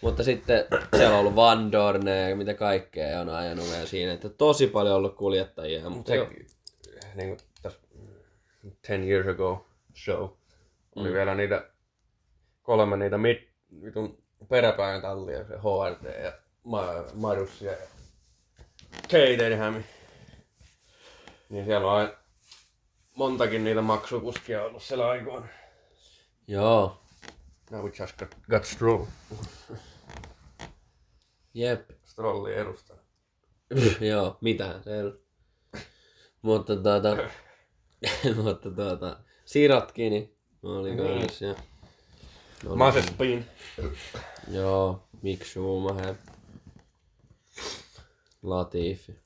Mutta 0.00 0.22
sitten 0.24 0.64
siellä 0.96 1.14
on 1.14 1.20
ollut 1.20 1.36
Van 1.36 1.72
Dorne 1.72 2.30
ja 2.30 2.36
mitä 2.36 2.54
kaikkea 2.54 3.20
on 3.20 3.28
ajanut 3.28 3.64
vielä 3.70 3.86
siinä. 3.86 4.12
Että 4.12 4.28
tosi 4.28 4.66
paljon 4.66 4.96
ollut 4.96 5.14
kuljettajia. 5.16 5.90
Mutta 5.90 6.12
Se, 6.12 6.26
niin 7.14 7.28
kuin 7.28 7.38
tässä 7.62 7.78
10 8.86 9.08
years 9.08 9.28
ago 9.28 9.66
show. 10.04 10.28
Oli 10.96 11.08
Mm. 11.08 11.14
vielä 11.14 11.34
niitä 11.34 11.64
kolme 12.70 12.96
niitä 12.96 13.18
mid, 13.18 13.36
vitun 13.84 14.22
peräpään 14.48 15.02
tallia, 15.02 15.44
se 15.44 15.54
HRT 15.54 16.22
ja 16.24 16.32
Ma- 16.64 17.04
Marus 17.14 17.62
ja 17.62 17.72
Caterham. 19.02 19.82
Niin 21.48 21.64
siellä 21.64 21.92
on 21.92 21.98
aina 21.98 22.12
montakin 23.14 23.64
niitä 23.64 23.82
maksukuskia 23.82 24.62
ollut 24.64 24.82
siellä 24.82 25.08
aikoina. 25.08 25.48
Joo. 26.46 27.02
Now 27.70 27.84
we 27.84 27.92
just 28.00 28.16
got, 28.18 28.34
got 28.50 28.64
Stroll. 28.64 29.04
Jep. 31.54 31.90
Strolli 32.04 32.54
edustaa. 32.54 32.96
Joo, 34.10 34.38
mitään 34.40 34.82
se 34.82 34.94
ei 34.94 35.00
ollut. 35.00 35.24
Mutta 36.42 36.76
tuota, 36.76 37.16
mutta 38.44 38.70
tuota, 38.70 39.20
Sirotkin, 39.44 40.10
niin 40.12 40.36
oli 40.62 40.94
Niin. 40.94 41.20
kans 41.20 41.42
ja... 41.42 41.54
oli- 42.66 42.76
Mazepin. 42.76 43.46
Joo, 44.50 45.08
Mick 45.22 45.44
Schumacher. 45.44 46.14
Latifi. 48.42 49.16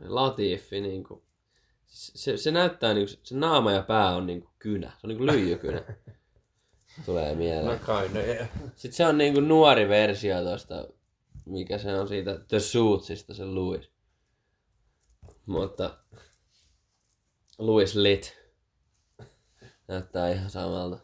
Latifi 0.00 0.80
niinku... 0.80 1.22
Se, 1.86 2.36
se 2.36 2.50
näyttää 2.50 2.94
niinku, 2.94 3.12
se 3.22 3.36
naama 3.36 3.72
ja 3.72 3.82
pää 3.82 4.16
on 4.16 4.26
niinku 4.26 4.50
kynä. 4.58 4.90
Se 4.90 4.96
on 5.06 5.08
niinku 5.08 5.26
lyijykynä. 5.26 5.82
Tulee 7.06 7.34
mieleen. 7.34 7.80
No 7.86 8.02
kinda, 8.02 8.20
yeah. 8.20 8.48
Sitten 8.76 8.92
se 8.96 9.06
on 9.06 9.18
niinku 9.18 9.40
nuori 9.40 9.88
versio 9.88 10.44
tosta, 10.44 10.88
mikä 11.46 11.78
se 11.78 11.94
on 12.00 12.08
siitä 12.08 12.38
The 12.48 12.60
Suitsista, 12.60 13.34
se 13.34 13.44
Louis. 13.44 13.90
Mutta 15.46 15.98
Louis 17.58 17.94
Lit 17.94 18.36
näyttää 19.88 20.30
ihan 20.30 20.50
samalta. 20.50 20.98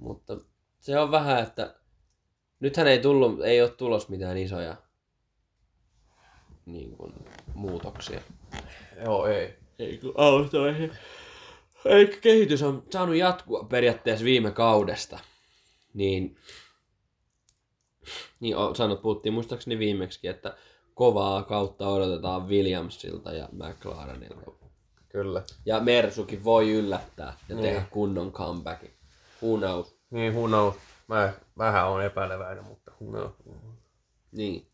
Mutta 0.00 0.36
se 0.80 0.98
on 0.98 1.10
vähän, 1.10 1.42
että 1.42 1.74
nythän 2.60 2.86
ei 2.86 2.98
tullut, 2.98 3.44
ei 3.44 3.62
ole 3.62 3.70
tulos 3.70 4.08
mitään 4.08 4.38
isoja 4.38 4.76
niin 6.66 6.96
kuin, 6.96 7.14
muutoksia. 7.54 8.20
Joo, 9.04 9.26
ei. 9.26 9.54
Ei 9.78 9.98
kun 9.98 10.12
autoihin. 10.16 10.92
Eikä 11.84 12.16
kehitys 12.20 12.62
on 12.62 12.82
saanut 12.90 13.16
jatkua 13.16 13.64
periaatteessa 13.64 14.24
viime 14.24 14.50
kaudesta. 14.50 15.18
Niin, 15.94 16.36
niin 18.40 18.56
o- 18.56 18.74
sanot, 18.74 19.02
puhuttiin 19.02 19.32
muistaakseni 19.32 19.78
viimeksi, 19.78 20.28
että 20.28 20.56
kovaa 20.94 21.42
kautta 21.42 21.88
odotetaan 21.88 22.48
Williamsilta 22.48 23.32
ja 23.32 23.48
McLarenilta. 23.52 24.50
Kyllä. 25.08 25.42
Ja 25.66 25.80
Mersukin 25.80 26.44
voi 26.44 26.70
yllättää 26.70 27.36
ja 27.48 27.54
Niin. 27.54 27.62
tehdä 27.62 27.82
kunnon 27.90 28.32
comebackin. 28.32 28.90
Who 29.42 29.58
knows? 29.58 29.94
Niin, 30.10 30.32
who 30.34 30.46
knows. 30.48 30.74
Mä 31.08 31.32
vähän 31.58 31.88
on 31.88 32.04
epäileväinen, 32.04 32.64
mutta 32.64 32.92
who 33.00 33.10
knows. 33.10 33.32
Niin. 34.32 34.66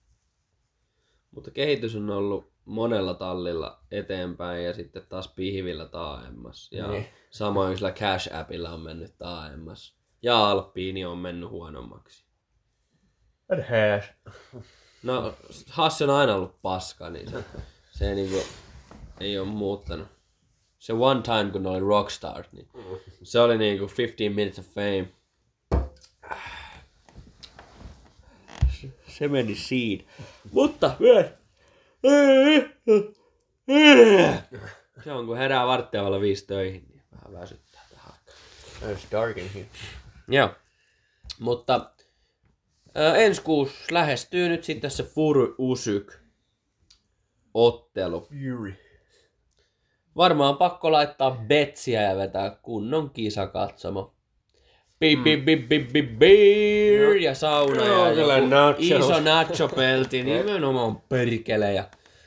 Mutta 1.30 1.50
kehitys 1.50 1.96
on 1.96 2.10
ollut 2.10 2.52
monella 2.64 3.14
tallilla 3.14 3.80
eteenpäin 3.90 4.64
ja 4.64 4.74
sitten 4.74 5.06
taas 5.08 5.28
pihvillä 5.28 5.86
taaemmas. 5.86 6.68
Ja 6.72 6.86
Niin. 6.88 7.06
samoin 7.30 7.76
sillä 7.76 7.92
Cash 7.92 8.34
Appilla 8.34 8.70
on 8.70 8.80
mennyt 8.80 9.18
taaemmas. 9.18 9.96
Ja 10.22 10.50
Alppiini 10.50 11.04
on 11.04 11.18
mennyt 11.18 11.50
huonommaksi. 11.50 12.24
And 13.52 13.62
hash. 13.62 14.12
No, 15.02 15.34
Hassi 15.70 16.04
on 16.04 16.10
aina 16.10 16.34
ollut 16.34 16.62
paska, 16.62 17.10
niin 17.10 17.30
se, 17.30 17.44
se 17.92 18.14
niinku, 18.14 18.42
ei 19.20 19.38
ole 19.38 19.48
muuttanut. 19.48 20.08
Se 20.86 20.92
one 20.92 21.22
time, 21.22 21.50
kun 21.52 21.62
ne 21.62 21.68
oli 21.68 21.80
Rockstars, 21.80 22.52
niin 22.52 22.68
se 23.22 23.40
oli 23.40 23.58
niinku 23.58 23.90
15 23.98 24.34
minutes 24.34 24.58
of 24.58 24.66
fame. 24.66 25.08
Se, 28.80 28.88
se 29.08 29.28
meni 29.28 29.54
siinä. 29.54 30.04
Mutta 30.52 30.96
myös... 30.98 31.26
Se 35.04 35.12
on, 35.12 35.26
kun 35.26 35.36
herää 35.38 35.66
varttia 35.66 36.02
olla 36.02 36.20
viisi 36.20 36.46
töihin, 36.46 36.86
niin 36.88 37.02
vähän 37.12 37.40
väsyttää 37.40 37.82
tähän. 37.90 38.14
It's 38.82 39.06
dark 39.12 39.38
in 39.38 39.50
here. 39.54 39.66
Joo. 40.28 40.50
Mutta 41.38 41.90
ää, 42.94 43.16
ensi 43.16 43.42
kuussa 43.42 43.76
lähestyy 43.90 44.48
nyt 44.48 44.64
sitten 44.64 44.90
se 44.90 45.02
Furu 45.02 45.54
Usyk 45.58 46.12
ottelu. 47.54 48.20
Fury. 48.20 48.85
Varmaan 50.16 50.56
pakko 50.56 50.92
laittaa 50.92 51.30
betsiä 51.30 52.02
ja 52.02 52.16
vetää 52.16 52.58
kunnon 52.62 53.10
kisakatsomo. 53.10 54.14
Bi, 55.00 55.16
bi, 55.16 55.36
bi, 55.36 55.56
bi, 55.56 55.78
bi, 55.78 56.02
beer 56.02 57.16
ja 57.16 57.34
sauna 57.34 57.84
Joo, 57.84 58.08
ja 58.08 58.14
kyllä 58.14 58.36
joku 58.36 58.48
nachos. 58.48 58.84
iso 58.84 59.20
nacho-pelti, 59.20 60.22
nimenomaan 60.24 60.96
perkele 61.08 61.72
ja 61.72 61.84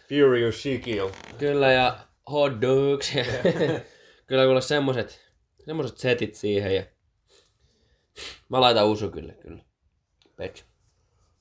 Furious 0.10 0.64
Sikiel. 0.64 1.10
Kyllä, 1.38 1.72
ja 1.72 1.98
hot 2.32 2.62
dogs. 2.62 3.16
Ja 3.16 3.24
kyllä 4.28 4.46
kuule 4.46 4.62
semmoset, 4.62 5.20
semmoset 5.66 5.98
setit 5.98 6.36
siihen. 6.36 6.76
Ja... 6.76 6.84
Mä 8.50 8.62
laitan 8.62 8.88
usu 8.88 9.12
kyllä, 9.12 9.34
kyllä. 9.34 9.64
Pets. 10.36 10.66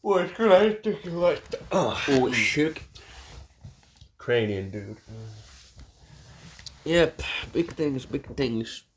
Vois 0.05 0.31
kyllä 0.37 0.63
itsekin 0.63 1.21
laittaa. 1.21 2.01
Usyk. 2.21 2.81
Cranian 4.25 4.73
dude. 4.73 5.01
Jep, 6.89 7.21
big 7.53 7.73
things, 7.77 8.07
big 8.07 8.27
things. 8.37 8.89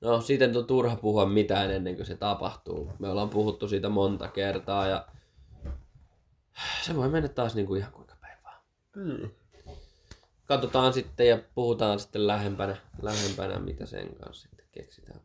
No, 0.00 0.20
siitä 0.20 0.46
nyt 0.46 0.56
on 0.56 0.66
turha 0.66 0.96
puhua 0.96 1.26
mitään 1.26 1.70
ennen 1.70 1.96
kuin 1.96 2.06
se 2.06 2.16
tapahtuu. 2.16 2.92
Me 2.98 3.08
ollaan 3.08 3.30
puhuttu 3.30 3.68
siitä 3.68 3.88
monta 3.88 4.28
kertaa 4.28 4.86
ja 4.86 5.06
se 6.82 6.96
voi 6.96 7.08
mennä 7.08 7.28
taas 7.28 7.54
niin 7.54 7.66
kuin 7.66 7.80
ihan 7.80 7.92
kuinka 7.92 8.16
päin 8.20 8.38
vaan. 8.44 8.60
Mm. 8.94 9.30
Katsotaan 10.44 10.92
sitten 10.92 11.28
ja 11.28 11.38
puhutaan 11.54 12.00
sitten 12.00 12.26
lähempänä, 12.26 12.76
lähempänä 13.02 13.58
mitä 13.58 13.86
sen 13.86 14.16
kanssa 14.16 14.48
sitten 14.48 14.66
keksitään. 14.72 15.20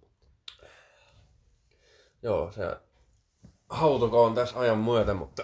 Joo, 2.23 2.51
se 2.51 2.61
hautuko 3.69 4.23
on 4.23 4.35
tässä 4.35 4.59
ajan 4.59 4.77
myötä, 4.77 5.13
mutta 5.13 5.43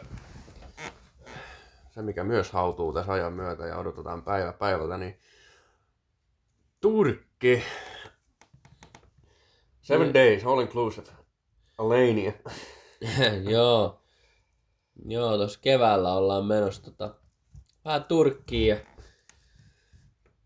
se 1.95 2.01
mikä 2.01 2.23
myös 2.23 2.51
hautuu 2.51 2.93
tässä 2.93 3.13
ajan 3.13 3.33
myötä 3.33 3.65
ja 3.65 3.77
odotetaan 3.77 4.23
päivä 4.23 4.53
päivältä, 4.53 4.97
niin 4.97 5.19
Turkki. 6.81 7.63
Seven 9.81 10.07
Mm. 10.07 10.13
days, 10.13 10.45
all 10.45 10.59
inclusive. 10.59 11.07
Alania. 11.77 12.33
Joo. 13.51 14.01
Joo, 15.05 15.37
tuossa 15.37 15.59
keväällä 15.61 16.13
ollaan 16.13 16.45
menossa 16.45 16.83
tota, 16.83 17.15
vähän 17.85 18.03
Turkkiin 18.05 18.67
ja... 18.67 18.77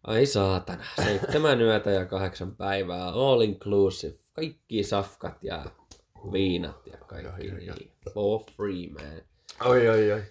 Ai 0.04 0.26
saatana, 0.26 0.84
seitsemän 1.04 1.62
yötä 1.62 1.92
ja 1.92 2.06
kahdeksan 2.06 2.56
päivää, 2.56 3.08
all 3.08 3.42
inclusive. 3.42 4.18
Kaikki 4.34 4.84
safkat 4.84 5.44
ja 5.44 5.66
viinat 6.32 6.88
ja 6.88 6.98
kaikki. 6.98 7.28
Ai, 7.28 7.52
ai, 7.52 7.70
ai. 7.70 7.76
niin. 7.76 7.92
For 8.14 8.42
free, 8.56 8.90
man. 8.90 9.22
Oi, 9.72 9.90
oi, 9.90 10.12
oi. 10.12 10.24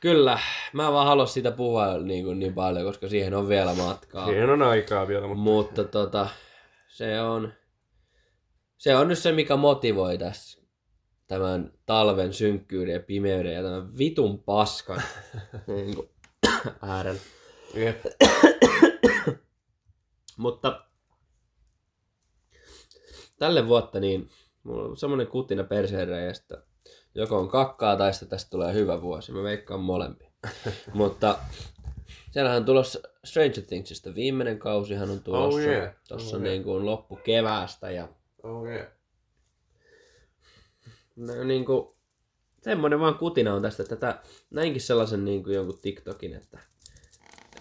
Kyllä, 0.00 0.38
mä 0.72 0.92
vaan 0.92 1.06
halua 1.06 1.26
siitä 1.26 1.50
puhua 1.50 1.98
niin, 1.98 2.24
kuin 2.24 2.38
niin 2.38 2.54
paljon, 2.54 2.86
koska 2.86 3.08
siihen 3.08 3.34
on 3.34 3.48
vielä 3.48 3.74
matkaa. 3.74 4.26
Siihen 4.26 4.50
on 4.50 4.62
aikaa 4.62 5.08
vielä, 5.08 5.26
mutta... 5.26 5.42
Mutta 5.42 5.84
tota, 5.84 6.28
se 6.88 7.20
on, 7.20 7.52
se 8.78 8.96
on 8.96 9.08
nyt 9.08 9.18
se, 9.18 9.32
mikä 9.32 9.56
motivoi 9.56 10.18
tässä 10.18 10.60
tämän 11.26 11.72
talven 11.86 12.32
synkkyyden 12.32 12.94
ja 12.94 13.00
pimeyden 13.00 13.54
ja 13.54 13.62
tämän 13.62 13.98
vitun 13.98 14.42
paskan 14.42 15.02
niin 15.66 15.94
kuin, 15.94 16.08
äärellä. 16.82 17.20
Jep. 17.74 18.04
Mutta 20.36 20.84
tälle 23.38 23.68
vuotta 23.68 24.00
niin 24.00 24.30
mulla 24.62 24.84
on 24.84 24.96
semmonen 24.96 25.26
kutina 25.26 25.64
perseenreiästä. 25.64 26.62
Joko 27.14 27.38
on 27.38 27.48
kakkaa 27.48 27.96
tai 27.96 28.12
sitten 28.12 28.28
tästä 28.28 28.50
tulee 28.50 28.74
hyvä 28.74 29.02
vuosi. 29.02 29.32
Mä 29.32 29.42
veikkaan 29.42 29.80
molempia. 29.80 30.30
Mutta 30.94 31.38
siellähän 32.30 32.58
on 32.58 32.64
tulossa 32.64 33.00
Stranger 33.24 33.62
Thingsista 33.62 34.14
viimeinen 34.14 34.58
kausihan 34.58 35.10
on 35.10 35.20
tulossa. 35.20 35.60
Oh 35.60 35.66
yeah. 35.66 35.94
Tossa 36.08 36.36
Oh 36.36 36.42
niin 36.42 36.62
kuin 36.62 36.86
loppu 36.86 37.16
keväästä 37.16 37.90
ja 37.90 38.08
Oh 38.42 38.66
yeah. 38.66 38.86
no, 41.16 41.44
niin 41.44 41.64
kuin, 41.64 41.88
semmoinen 42.62 43.00
vaan 43.00 43.14
kutina 43.14 43.54
on 43.54 43.62
tästä, 43.62 43.82
että 43.82 43.96
tätä, 43.96 44.22
näinkin 44.50 44.80
sellaisen 44.80 45.24
niin 45.24 45.42
kuin 45.44 45.54
jonkun 45.54 45.78
TikTokin, 45.82 46.34
että, 46.34 46.58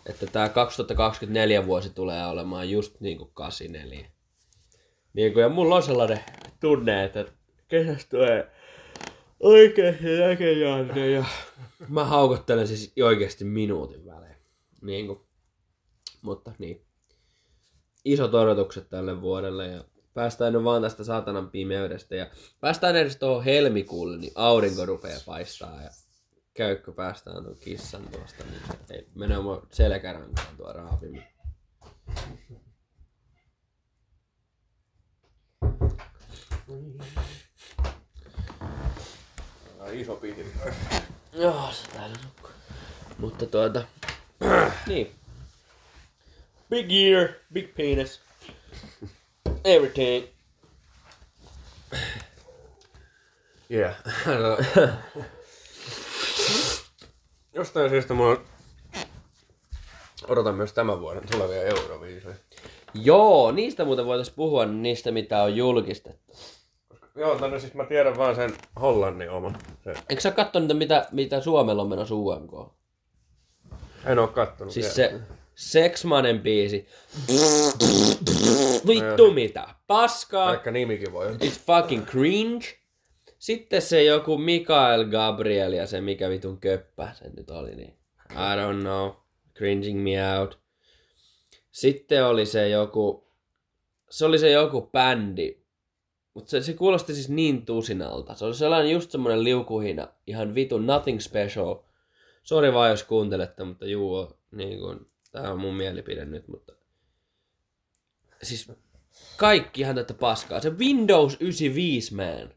että 0.06 0.26
tämä 0.28 0.50
2024 0.50 1.66
vuosi 1.66 1.90
tulee 1.90 2.28
olemaan 2.28 2.70
just 2.70 3.00
niin 3.00 3.18
kuin 3.18 3.32
84. 3.34 4.10
Niin 5.14 5.34
kuin, 5.34 5.42
ja 5.42 5.50
mulla 5.50 5.76
on 5.76 5.84
sellainen 5.84 6.20
tunne, 6.60 7.04
että 7.04 7.26
kesästä 7.68 8.10
tulee 8.10 8.52
oikeasti 9.40 10.04
näköjään 10.20 11.12
ja 11.12 11.26
mä 11.88 12.06
haukottelen 12.06 12.68
siis 12.68 12.94
oikeasti 13.04 13.46
minuutin 13.46 14.06
välein. 14.06 14.36
Niin 14.82 15.08
kuin, 15.08 15.20
mutta 16.22 16.52
niin. 16.58 16.86
Isot 18.06 18.34
odotukset 18.34 18.90
tälle 18.90 19.22
vuodelle 19.22 19.68
ja 19.68 19.84
päästään 20.14 20.54
nyt 20.54 20.64
vaan 20.64 20.82
tästä 20.82 21.04
saatanan 21.04 21.50
pimeydestä 21.50 22.16
ja 22.16 22.30
päästään 22.60 22.96
edes 22.96 23.16
tuohon 23.16 23.44
helmikuulle, 23.44 24.18
niin 24.18 24.32
aurinko 24.36 24.86
rupeaa 24.86 25.20
paistaa 25.26 25.82
ja 25.82 25.90
käykkö 26.54 26.92
päästään 26.92 27.44
tuon 27.44 27.58
kissan 27.60 28.08
tuosta, 28.12 28.44
niin 28.44 28.62
ei 28.92 29.08
mene 29.16 29.38
oma 29.38 29.62
selkärankaan 29.72 30.58
tuo 30.58 30.74
raapiminen. 30.74 31.28
Ai, 39.90 40.02
Iso 40.02 40.16
piiri. 40.16 40.52
Joo, 41.34 41.70
se 41.72 41.88
täällä 41.88 42.18
nukkuu. 42.24 42.50
Mutta 43.18 43.46
tuota, 43.46 43.84
niin. 44.88 45.16
Big 46.70 46.92
ear, 46.92 47.30
big 47.54 47.76
penis. 47.76 48.20
Everything. 49.64 50.26
Yeah. 53.72 53.96
Jostain 57.54 57.90
syystä 57.90 58.14
on... 58.14 58.46
Odotan 60.28 60.56
myös 60.56 60.74
tämän 60.74 61.00
vuoden 61.00 61.28
tulevia 61.32 61.62
Euroviisoja. 61.62 62.36
Joo, 62.94 63.52
niistä 63.52 63.86
muuten 63.86 64.06
voitaisiin 64.06 64.36
puhua, 64.36 64.66
niistä 64.66 65.12
mitä 65.12 65.44
on 65.44 65.56
julkistettu. 65.56 66.34
Joo, 67.20 67.36
tänne 67.40 67.60
siis 67.60 67.74
mä 67.74 67.86
tiedän 67.86 68.18
vaan 68.18 68.36
sen 68.36 68.54
Hollannin 68.82 69.30
oman. 69.30 69.58
Se. 69.84 69.94
Eikö 70.10 70.22
sä 70.22 70.32
katso 70.32 70.60
niitä, 70.60 70.74
mitä, 70.74 71.08
mitä 71.12 71.42
Suomella 71.42 71.82
on 71.82 71.90
menossa 71.90 72.16
UMK? 72.16 72.52
En 74.06 74.20
oo 74.20 74.28
kattonut 74.28 74.74
Siis 74.74 74.98
vielä. 74.98 75.12
se 75.12 75.22
Seksmanen 75.56 76.40
biisi. 76.40 76.88
Vittu 78.88 79.34
mitä? 79.34 79.68
Paskaa. 79.88 80.48
Vaikka 80.48 80.72
nimikin 80.72 81.14
voi. 81.14 81.28
It's 81.32 81.60
fucking 81.66 82.06
cringe. 82.06 82.66
Sitten 83.40 83.82
se 83.82 84.04
joku 84.04 84.38
Mikael 84.38 85.06
Gabriel 85.06 85.74
ja 85.74 85.88
se 85.88 86.02
mikä 86.02 86.30
vitun 86.30 86.60
köppä 86.60 87.12
se 87.14 87.30
nyt 87.30 87.50
oli 87.50 87.76
niin. 87.76 88.00
I 88.32 88.56
don't 88.56 88.82
know. 88.82 89.12
Cringing 89.58 90.04
me 90.04 90.40
out. 90.40 90.60
Sitten 91.72 92.26
oli 92.26 92.46
se 92.46 92.70
joku, 92.70 93.28
se 94.10 94.26
oli 94.26 94.40
se 94.40 94.52
joku 94.52 94.82
bändi. 94.82 95.64
Mutta 96.34 96.50
se, 96.50 96.62
se 96.62 96.74
kuulosti 96.74 97.14
siis 97.14 97.30
niin 97.30 97.66
tusinalta. 97.66 98.36
Se 98.36 98.46
oli 98.46 98.56
sellainen 98.56 98.92
just 98.92 99.12
semmonen 99.12 99.44
liukuhina. 99.44 100.08
Ihan 100.28 100.56
vitun 100.56 100.86
nothing 100.86 101.20
special. 101.20 101.76
Sori 102.44 102.74
vaan 102.74 102.90
jos 102.90 103.04
kuuntelette, 103.04 103.64
mutta 103.64 103.86
juu, 103.86 104.38
niin 104.52 104.80
kun, 104.80 105.08
tää 105.32 105.52
on 105.52 105.60
mun 105.60 105.76
mielipide 105.76 106.26
nyt, 106.26 106.48
mutta... 106.48 106.74
Siis 108.44 108.72
kaikkihan 109.38 109.96
tätä 109.96 110.14
paskaa. 110.14 110.62
Se 110.62 110.78
Windows 110.78 111.38
95 111.40 112.16
man, 112.16 112.54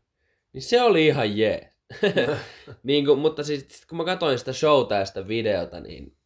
niin 0.53 0.63
se 0.63 0.83
oli 0.83 1.07
ihan 1.07 1.37
jee. 1.37 1.73
niin 2.83 3.07
kuin, 3.07 3.19
mutta 3.19 3.45
siis 3.45 3.87
kun 3.89 3.99
mä 3.99 4.05
katsoin 4.05 4.39
sitä 4.39 4.53
showta 4.53 4.95
ja 4.95 5.05
sitä 5.05 5.29
videota, 5.29 5.81
niin 5.81 6.17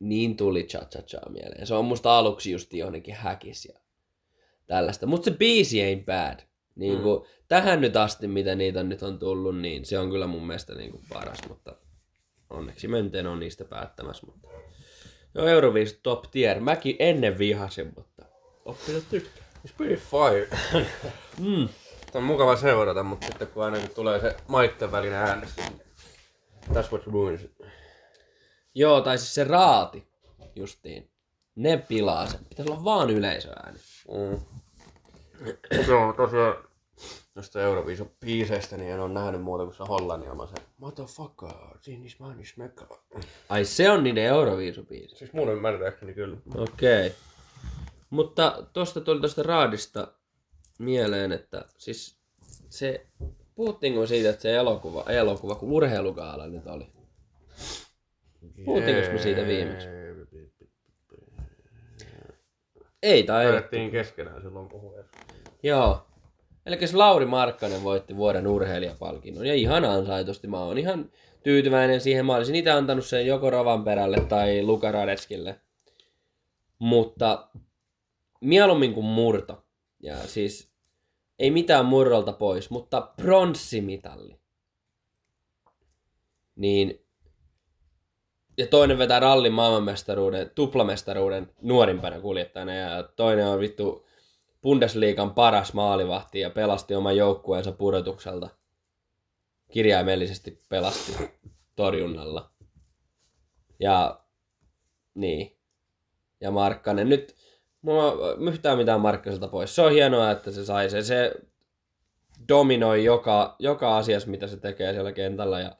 niin 0.00 0.36
tuli 0.36 0.64
cha 0.64 0.84
cha 0.84 1.02
cha 1.02 1.30
mieleen. 1.30 1.66
Se 1.66 1.74
on 1.74 1.84
musta 1.84 2.18
aluksi 2.18 2.50
just 2.50 2.72
johonkin 2.72 3.14
häkis 3.14 3.64
ja 3.64 3.80
tällaista. 4.70 5.06
Mutta 5.06 5.24
se 5.30 5.36
biisi 5.36 5.78
ain't 5.80 6.04
bad. 6.04 6.40
Niin 6.74 6.96
Mm. 6.96 7.02
kuin, 7.02 7.24
tähän 7.48 7.80
nyt 7.80 7.96
asti, 7.96 8.26
mitä 8.28 8.54
niitä 8.54 8.82
nyt 8.82 9.02
on 9.02 9.18
tullut, 9.18 9.58
niin 9.58 9.84
se 9.84 9.98
on 9.98 10.10
kyllä 10.10 10.26
mun 10.26 10.46
mielestä 10.46 10.74
niin 10.74 10.90
kuin 10.90 11.02
paras, 11.08 11.38
mutta 11.48 11.76
onneksi 12.50 12.88
Menteen 12.88 13.26
on 13.26 13.40
niistä 13.40 13.64
päättämässä. 13.64 14.26
Mutta... 14.26 14.48
Joo, 15.34 15.46
Euroviisut 15.46 16.00
top 16.02 16.24
tier. 16.30 16.60
Mäkin 16.60 16.96
ennen 16.98 17.38
vihasin, 17.38 17.92
mutta 17.96 18.24
oppinut 18.64 19.04
tykkää. 19.10 19.44
It's 19.66 19.72
pretty 19.76 19.96
fire. 19.96 20.48
Mm. 21.38 21.68
Tämä 22.12 22.20
on 22.20 22.24
mukava 22.24 22.56
seurata, 22.56 23.02
mutta 23.02 23.26
sitten 23.26 23.48
kun 23.48 23.64
aina 23.64 23.78
kun 23.80 23.90
tulee 23.94 24.20
se 24.20 24.36
maitten 24.48 24.92
välinen 24.92 25.18
äänestys, 25.18 25.64
niin 25.70 25.82
that's 26.72 26.90
what 26.92 27.06
ruins 27.06 27.42
it. 27.42 27.52
Joo, 28.74 29.00
tai 29.00 29.18
siis 29.18 29.34
se 29.34 29.44
raati 29.44 30.08
justiin. 30.56 31.10
Ne 31.54 31.76
pilaa 31.88 32.26
sen. 32.26 32.44
Pitäisi 32.48 32.72
olla 32.72 32.84
vaan 32.84 33.10
yleisöääni. 33.10 33.78
Mm. 34.08 34.59
Joo, 35.88 36.12
tosiaan 36.12 36.54
noista 37.34 37.60
Euroviisun 37.60 38.10
biiseistä, 38.20 38.76
niin 38.76 38.90
en 38.90 39.00
ole 39.00 39.12
nähnyt 39.12 39.42
muuta 39.42 39.64
kuin 39.64 39.74
se 39.74 39.84
Hollannin 39.88 40.30
oma 40.30 40.46
se 40.46 40.54
Motherfucker, 40.78 41.78
siinä 41.80 42.06
is 42.06 42.18
man 42.18 42.40
is 42.40 42.56
mekka. 42.56 42.86
Ai 43.48 43.64
se 43.64 43.90
on 43.90 44.04
niiden 44.04 44.24
Euroviisubiisi. 44.24 45.16
Siis 45.16 45.32
mun 45.32 45.52
ymmärtääkseni 45.52 46.14
kyllä. 46.14 46.36
Okei. 46.54 47.06
Okay. 47.06 47.18
Mutta 48.10 48.66
tosta 48.72 49.00
tuli 49.00 49.20
tosta 49.20 49.42
raadista 49.42 50.12
mieleen, 50.78 51.32
että 51.32 51.64
siis 51.78 52.18
se 52.68 53.06
Puhuttiinko 53.60 54.06
siitä, 54.06 54.30
että 54.30 54.42
se 54.42 54.56
elokuva, 54.56 55.04
elokuva 55.08 55.54
kun 55.54 55.72
urheilugaala 55.72 56.46
nyt 56.46 56.66
oli? 56.66 56.86
Puhuttiinko 58.64 59.12
me 59.12 59.18
siitä 59.18 59.46
viimeksi? 59.46 59.86
Ei 63.02 63.22
tai 63.22 63.46
ei. 63.72 63.90
Keskenään 63.90 64.42
silloin 64.42 64.68
puhua. 64.68 64.94
Joo. 65.62 66.06
Eli 66.66 66.86
se 66.86 66.96
Lauri 66.96 67.26
Markkanen 67.26 67.82
voitti 67.82 68.16
vuoden 68.16 68.46
urheilijapalkinnon. 68.46 69.46
Ja 69.46 69.54
ihan 69.54 69.84
ansaitusti. 69.84 70.46
Mä 70.46 70.58
oon 70.58 70.78
ihan 70.78 71.10
tyytyväinen 71.42 72.00
siihen. 72.00 72.26
Mä 72.26 72.36
olisin 72.36 72.54
itse 72.54 72.70
antanut 72.70 73.06
sen 73.06 73.26
joko 73.26 73.50
Rovanperälle 73.50 74.20
tai 74.20 74.62
Luka 74.62 74.92
Radetskille. 74.92 75.60
Mutta 76.78 77.48
mieluummin 78.40 78.94
kuin 78.94 79.06
murto. 79.06 79.64
Ja 80.02 80.16
siis 80.16 80.70
ei 81.38 81.50
mitään 81.50 81.86
murrolta 81.86 82.32
pois, 82.32 82.70
mutta 82.70 83.00
pronssimitalli. 83.00 84.40
Niin 86.56 86.99
ja 88.60 88.66
toinen 88.66 88.98
vetää 88.98 89.20
rallin 89.20 89.52
maailmanmestaruuden, 89.52 90.50
tuplamestaruuden 90.54 91.52
nuorimpana 91.62 92.20
kuljettajana 92.20 92.74
ja 92.74 93.02
toinen 93.02 93.46
on 93.46 93.60
vittu 93.60 94.06
Bundesliigan 94.62 95.34
paras 95.34 95.72
maalivahti 95.72 96.40
ja 96.40 96.50
pelasti 96.50 96.94
oman 96.94 97.16
joukkueensa 97.16 97.72
pudotukselta. 97.72 98.48
Kirjaimellisesti 99.72 100.62
pelasti 100.68 101.12
torjunnalla. 101.76 102.50
Ja 103.78 104.20
niin. 105.14 105.56
Ja 106.40 106.50
Markkanen 106.50 107.08
nyt, 107.08 107.36
mulla 107.82 108.14
yhtään 108.50 108.78
mitään 108.78 109.00
Markkaselta 109.00 109.48
pois. 109.48 109.74
Se 109.74 109.82
on 109.82 109.92
hienoa, 109.92 110.30
että 110.30 110.50
se 110.50 110.64
sai 110.64 110.90
se. 110.90 111.02
Se 111.02 111.34
dominoi 112.48 113.04
joka, 113.04 113.56
joka 113.58 113.96
asiassa, 113.96 114.30
mitä 114.30 114.46
se 114.46 114.56
tekee 114.56 114.92
siellä 114.92 115.12
kentällä. 115.12 115.60
Ja 115.60 115.76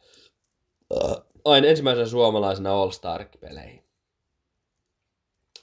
aina 1.44 1.66
ensimmäisenä 1.66 2.06
suomalaisena 2.06 2.74
All-Star-peleihin. 2.74 3.84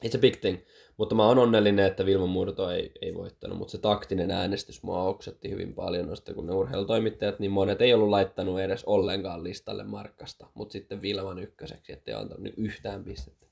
It's 0.05 0.17
a 0.17 0.19
big 0.19 0.35
thing. 0.35 0.59
Mutta 0.97 1.15
mä 1.15 1.27
oon 1.27 1.39
onnellinen, 1.39 1.85
että 1.85 2.05
Vilma 2.05 2.25
Murto 2.25 2.71
ei, 2.71 2.91
ei 3.01 3.15
voittanut, 3.15 3.57
mutta 3.57 3.71
se 3.71 3.77
taktinen 3.77 4.31
äänestys 4.31 4.83
mua 4.83 5.03
oksetti 5.03 5.49
hyvin 5.49 5.73
paljon, 5.73 6.07
noista, 6.07 6.33
kun 6.33 6.47
ne 6.47 6.53
urheilutoimittajat, 6.53 7.39
niin 7.39 7.51
monet 7.51 7.81
ei 7.81 7.93
ollut 7.93 8.09
laittanut 8.09 8.59
edes 8.59 8.85
ollenkaan 8.85 9.43
listalle 9.43 9.83
Markkasta, 9.83 10.47
mutta 10.53 10.71
sitten 10.71 11.01
Vilman 11.01 11.39
ykköseksi, 11.39 11.93
ettei 11.93 12.13
antanut 12.13 12.53
yhtään 12.57 13.03
pistettä. 13.03 13.47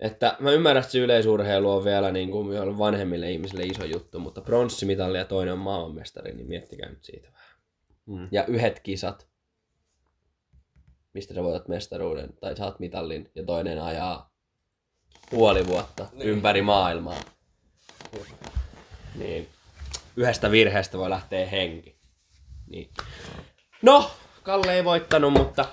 Että 0.00 0.36
mä 0.40 0.50
ymmärrän, 0.50 0.80
että 0.80 0.92
se 0.92 0.98
yleisurheilu 0.98 1.70
on 1.70 1.84
vielä 1.84 2.12
niin 2.12 2.30
kuin 2.30 2.78
vanhemmille 2.78 3.30
ihmisille 3.30 3.62
iso 3.62 3.84
juttu, 3.84 4.18
mutta 4.18 4.40
pronssimitali 4.40 5.18
ja 5.18 5.24
toinen 5.24 5.52
on 5.52 5.60
maailmanmestari, 5.60 6.32
niin 6.32 6.48
miettikää 6.48 6.90
nyt 6.90 7.04
siitä 7.04 7.28
vähän. 7.32 7.56
Mm. 8.06 8.28
Ja 8.32 8.44
yhdet 8.46 8.80
kisat, 8.80 9.26
mistä 11.14 11.34
sä 11.34 11.42
voitat 11.42 11.68
mestaruuden 11.68 12.36
tai 12.40 12.56
saat 12.56 12.80
mitallin 12.80 13.30
ja 13.34 13.44
toinen 13.44 13.82
ajaa 13.82 14.32
puoli 15.30 15.66
vuotta 15.66 16.06
niin. 16.12 16.28
ympäri 16.28 16.62
maailmaa. 16.62 17.20
Niin 19.14 19.48
yhdestä 20.16 20.50
virheestä 20.50 20.98
voi 20.98 21.10
lähteä 21.10 21.46
henki. 21.46 21.96
Niin. 22.70 22.90
No, 23.82 24.10
Kalle 24.42 24.74
ei 24.74 24.84
voittanut, 24.84 25.32
mutta 25.32 25.64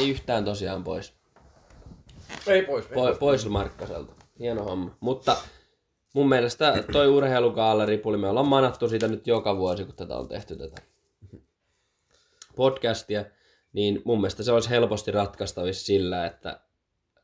ei 0.00 0.10
yhtään 0.10 0.44
tosiaan 0.44 0.84
pois. 0.84 1.14
Ei 2.46 2.62
pois. 2.62 2.84
Ei 2.84 2.90
Po- 2.90 2.94
pois. 2.94 3.18
pois 3.18 3.46
Markkaselta. 3.48 4.12
Hieno 4.38 4.64
homma. 4.64 4.96
Mutta 5.00 5.36
mun 6.14 6.28
mielestä 6.28 6.84
toi 6.92 7.08
urheilukaaleripuli, 7.08 8.16
me 8.16 8.28
ollaan 8.28 8.48
manattu 8.48 8.88
siitä 8.88 9.08
nyt 9.08 9.26
joka 9.26 9.56
vuosi, 9.56 9.84
kun 9.84 9.94
tätä 9.94 10.16
on 10.16 10.28
tehty 10.28 10.56
tätä 10.56 10.82
podcastia, 12.56 13.24
niin 13.74 14.02
mun 14.04 14.20
mielestä 14.20 14.42
se 14.42 14.52
olisi 14.52 14.70
helposti 14.70 15.10
ratkaistavissa 15.10 15.86
sillä, 15.86 16.26
että 16.26 16.60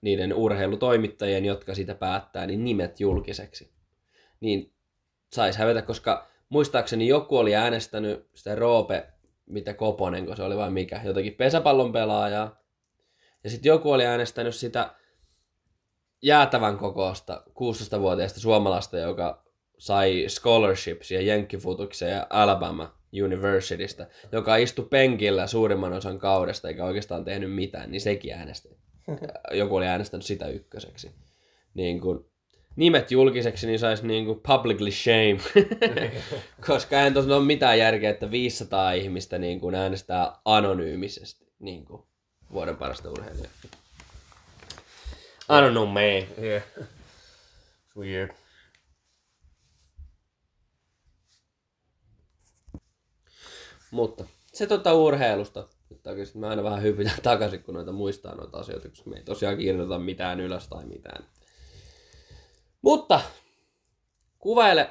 niiden 0.01 0.35
urheilutoimittajien, 0.35 1.45
jotka 1.45 1.75
sitä 1.75 1.95
päättää, 1.95 2.47
niin 2.47 2.65
nimet 2.65 3.01
julkiseksi. 3.01 3.73
Niin 4.41 4.75
saisi 5.33 5.59
hävetä, 5.59 5.83
koska 5.83 6.29
muistaakseni 6.49 7.09
joku 7.09 7.37
oli 7.37 7.55
äänestänyt 7.55 8.29
sitä 8.35 8.55
Roope, 8.55 9.07
mitä 9.47 9.75
Koponen, 9.75 10.27
kun 10.27 10.37
se 10.37 10.43
oli 10.43 10.57
vai 10.57 10.71
mikä, 10.71 11.01
jotakin 11.05 11.35
pesäpallon 11.35 11.93
pelaajaa. 11.93 12.61
Ja 13.45 13.51
sitten 13.51 13.71
joku 13.71 13.93
oli 13.93 14.07
äänestänyt 14.07 14.55
sitä 14.55 14.95
jäätävän 16.23 16.79
kokoista 16.79 17.43
16-vuotiaista 17.49 18.41
suomalaista, 18.41 18.99
joka 18.99 19.45
sai 19.79 20.25
scholarships 20.29 21.11
ja 21.11 21.23
jenkkifutukseen 21.23 22.13
ja 22.13 22.27
Alabama 22.31 23.00
Universitystä, 23.25 24.07
joka 24.33 24.57
istui 24.57 24.87
penkillä 24.91 25.47
suurimman 25.47 25.93
osan 25.93 26.19
kaudesta 26.19 26.69
eikä 26.69 26.85
oikeastaan 26.85 27.25
tehnyt 27.25 27.55
mitään, 27.55 27.91
niin 27.91 28.01
sekin 28.01 28.35
äänesti. 28.35 28.69
Joku 29.53 29.77
oli 29.77 29.87
äänestänyt 29.87 30.27
sitä 30.27 30.49
ykköseksi. 30.49 31.11
Niin 31.75 32.01
kun, 32.01 32.31
nimet 32.77 33.11
julkiseksi, 33.11 33.67
niin 33.67 33.79
saisi 33.79 34.07
niin 34.07 34.25
kuin 34.25 34.41
publicly 34.41 34.91
shame. 34.91 35.39
Koska 36.67 37.01
ei 37.01 37.11
tosiaan 37.11 37.39
ole 37.39 37.47
mitään 37.47 37.79
järkeä, 37.79 38.11
että 38.11 38.31
500 38.31 38.93
ihmistä 38.93 39.39
niin 39.39 39.61
kuin 39.61 39.75
äänestää 39.75 40.33
anonyymisesti 40.45 41.53
niin 41.59 41.85
kuin 41.85 42.03
vuoden 42.53 42.77
parasta 42.77 43.11
urheilijaa. 43.11 43.51
I 45.51 45.61
don't 45.61 45.71
know, 45.71 45.89
man. 45.89 46.45
Yeah. 46.45 46.63
It's 46.81 47.97
weird. 47.97 48.40
Mutta 53.91 54.25
se 54.53 54.67
tota 54.67 54.95
urheilusta. 54.95 55.69
Nyt 55.91 56.07
oikeasti 56.07 56.39
mä 56.39 56.49
aina 56.49 56.63
vähän 56.63 56.83
hypitän 56.83 57.19
takaisin, 57.23 57.63
kun 57.63 57.75
noita 57.75 57.93
muistaa 57.93 58.35
noita 58.35 58.59
asioita, 58.59 58.89
koska 58.89 59.11
me 59.11 59.17
ei 59.17 59.23
tosiaan 59.23 59.57
kirjoita 59.59 59.99
mitään 59.99 60.41
ylös 60.41 60.69
tai 60.69 60.85
mitään. 60.85 61.25
Mutta 62.83 63.21
kuvaile 64.39 64.91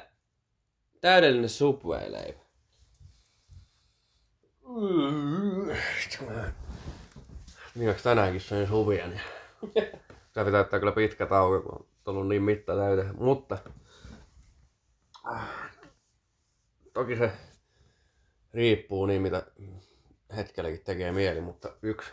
täydellinen 1.00 1.48
Subway-leipä. 1.48 2.40
Viimeksi 7.78 8.04
tänäänkin 8.04 8.40
söin 8.40 8.68
suvia, 8.68 9.06
niin 9.06 9.20
Tämä 10.32 10.44
pitää 10.44 10.60
ottaa 10.60 10.78
kyllä 10.78 10.92
pitkä 10.92 11.26
tauko, 11.26 11.60
kun 11.60 11.72
on 11.72 11.86
tullut 12.04 12.28
niin 12.28 12.42
mitta 12.42 12.76
täyteen. 12.76 13.16
Mutta 13.18 13.58
äh, 15.32 15.48
toki 16.92 17.16
se 17.16 17.32
riippuu 18.54 19.06
niin, 19.06 19.22
mitä 19.22 19.46
hetkelläkin 20.36 20.84
tekee 20.84 21.12
mieli, 21.12 21.40
mutta 21.40 21.72
yksi, 21.82 22.10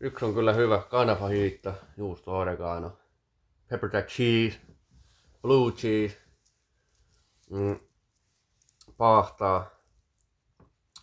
yksi 0.00 0.24
on 0.24 0.34
kyllä 0.34 0.52
hyvä. 0.52 0.82
Kanapa 0.90 1.28
hiitta, 1.28 1.74
juusto 1.96 2.38
oregano, 2.38 2.98
pepper 3.68 3.90
jack 3.92 4.08
cheese, 4.08 4.60
blue 5.42 5.72
cheese, 5.72 6.16
mm, 7.50 7.80
pahtaa, 8.96 9.70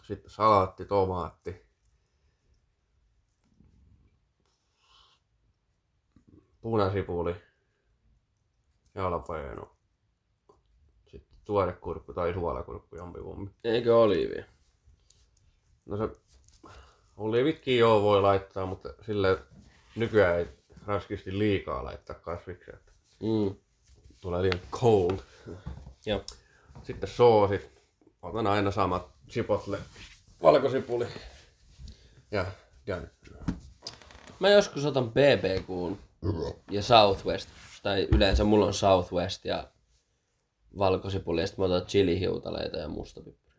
sitten 0.04 0.32
salaatti, 0.32 0.86
tomaatti, 0.86 1.68
punasipuli, 6.62 7.36
jalapeno, 8.96 9.77
tuorekurkku 11.48 12.14
tai 12.14 12.34
suolakurkku 12.34 12.96
jompikumpi. 12.96 13.52
Eikö 13.64 13.98
oliivia? 13.98 14.44
No 15.86 15.98
se 15.98 16.10
oliivitkin 17.18 17.78
joo 17.78 18.02
voi 18.02 18.22
laittaa, 18.22 18.66
mutta 18.66 18.90
sille 19.06 19.38
nykyään 19.96 20.38
ei 20.40 20.48
raskisti 20.86 21.40
liikaa 21.40 21.84
laittaa 21.84 22.16
kasviksia, 22.16 22.74
että 22.74 22.92
Mm. 23.24 23.56
tulee 24.22 24.42
liian 24.42 24.60
cold. 24.72 25.18
Joo. 26.06 26.24
Sitten 26.84 27.10
soosit, 27.10 27.70
otan 28.22 28.48
aina 28.48 28.72
samat 28.72 29.08
chipotle, 29.30 29.80
valkosipuli 30.44 31.08
ja 32.32 32.46
done. 32.88 33.10
Mä 34.40 34.50
joskus 34.50 34.86
otan 34.86 35.12
BBQn 35.12 35.98
ja 36.72 36.82
Southwest. 36.84 37.50
Tai 37.84 38.08
yleensä 38.12 38.44
mulla 38.44 38.66
on 38.66 38.74
Southwest 38.74 39.46
ja 39.46 39.68
valkosipuli 40.78 41.42
ja 41.42 41.48
sitten 41.48 41.70
mä 41.70 41.76
otan 41.76 41.88
chilihiutaleita 41.88 42.78
ja 42.78 42.88
mustapippuri. 42.88 43.56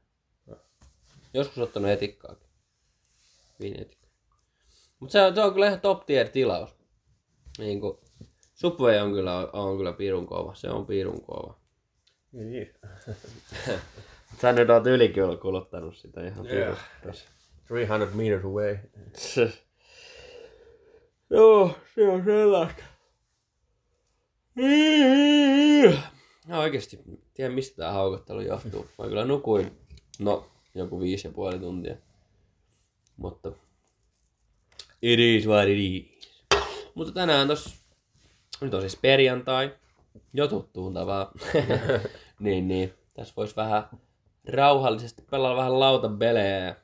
Joskus 1.35 1.59
ottanut 1.59 1.91
etikkaakin. 1.91 2.49
Viinietikkaa. 3.61 4.11
Mut 5.01 5.11
se 5.11 5.23
on, 5.23 5.35
se 5.35 5.43
on 5.43 5.53
kyllä 5.53 5.67
ihan 5.67 5.81
top 5.81 6.07
tier 6.07 6.29
tilaus. 6.29 6.71
Niin 7.59 7.81
kuin, 7.81 7.99
Subway 8.55 8.99
on 8.99 9.13
kyllä, 9.13 9.49
on 9.53 9.77
kyllä 9.77 9.93
pirun 9.93 10.27
kova. 10.27 10.55
Se 10.55 10.69
on 10.71 10.87
pirun 10.87 11.23
kova. 11.23 11.59
Niin. 12.33 12.75
Sä 14.41 14.53
nyt 14.53 14.71
oot 14.71 14.87
ylikin 14.87 15.39
kuluttanut 15.43 15.97
sitä 15.97 16.27
ihan 16.27 16.47
Yeah. 16.47 16.79
pirusti. 17.01 17.29
300 17.69 18.09
meters 18.15 18.45
away. 18.45 18.79
Joo, 21.31 21.77
se 21.95 22.09
on 22.09 22.25
sellaista. 22.25 22.83
No 26.49 26.61
oikeesti, 26.61 27.01
tiedän 27.35 27.55
mistä 27.55 27.77
tää 27.77 27.93
haukottelu 27.93 28.41
johtuu. 28.41 28.87
Mä 28.99 29.07
kyllä 29.07 29.25
nukuin, 29.25 29.79
no 30.19 30.51
joku 30.75 31.01
viisi 31.01 31.29
ja 31.29 31.33
puoli 31.33 31.59
tuntia. 31.59 31.97
Mutta 33.17 33.53
it 35.03 35.19
is 35.21 35.47
what 35.47 35.69
it 35.69 35.79
is. 35.79 36.29
Mutta 36.95 37.13
tänään 37.13 37.49
tos, 37.49 37.75
nyt 38.61 38.75
on 38.75 38.81
siis 38.81 38.97
perjantai, 38.97 39.77
jo 40.33 40.49
tuttuun 40.49 40.95
tavallaan. 40.95 41.35
niin, 42.41 42.69
niin. 42.69 42.95
Tässä 43.15 43.35
voisi 43.37 43.57
vähän 43.57 43.89
rauhallisesti 44.49 45.23
pelaa 45.31 45.57
vähän 45.57 45.81
lautabelejä 45.81 46.59
ja 46.59 46.75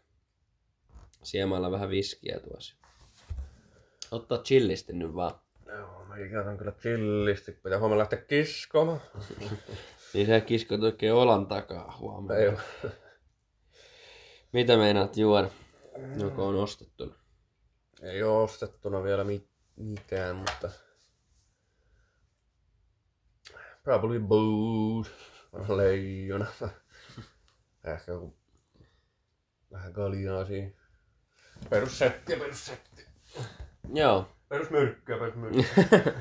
siemailla 1.23 1.71
vähän 1.71 1.91
viskiä 1.91 2.41
tuossa. 2.41 2.75
Ottaa 4.11 4.39
chillisti 4.39 4.93
nyt 4.93 5.15
vaan. 5.15 5.35
Joo, 5.67 6.04
mäkin 6.15 6.31
käytän 6.31 6.59
kyllä 6.59 6.73
chillisti. 6.73 7.53
Pitää 7.53 7.79
huomenna 7.79 7.99
lähteä 7.99 8.19
kiskomaan. 8.19 9.01
Niin 10.15 10.27
sä 10.27 10.41
kiskot 10.41 10.83
oikein 10.83 11.13
olan 11.13 11.47
takaa 11.47 11.97
huomenna. 11.99 12.35
Ei. 12.35 12.53
Mitä 14.53 14.77
meinaat 14.77 15.17
juoda? 15.17 15.51
Joko 16.21 16.47
on 16.47 16.57
ostettu? 16.57 17.15
Ei 18.03 18.23
oo 18.23 18.43
ostettuna 18.43 19.03
vielä 19.03 19.25
mit- 19.25 19.51
mitään, 19.77 20.37
mutta... 20.37 20.71
Probably 23.85 24.21
booze. 24.21 25.11
Leijona. 25.69 26.47
Ehkä 27.95 28.13
joku... 28.13 28.37
Vähän 29.73 29.93
kaljaa 29.93 30.47
siinä. 30.47 30.71
Perussetti, 31.71 32.37
perussetti. 32.37 33.07
Joo. 33.95 34.34
Perusmyrkkyä, 34.49 35.19
perusmyrkkyä. 35.19 35.65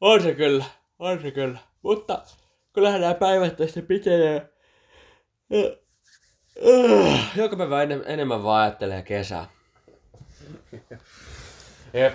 On 0.00 0.22
se 0.22 0.34
kyllä. 0.34 0.64
On 0.98 1.22
se 1.22 1.30
kyllä. 1.30 1.58
Mutta 1.82 2.22
kyllähän 2.72 3.00
nämä 3.00 3.14
päivät 3.14 3.56
tästä 3.56 3.82
pitenee. 3.82 4.52
Joka 7.36 7.56
päivä 7.56 7.84
enem- 7.84 8.04
enemmän 8.06 8.42
vaan 8.42 8.62
ajattelee 8.62 9.02
kesää. 9.02 9.46
Jep. 11.94 12.14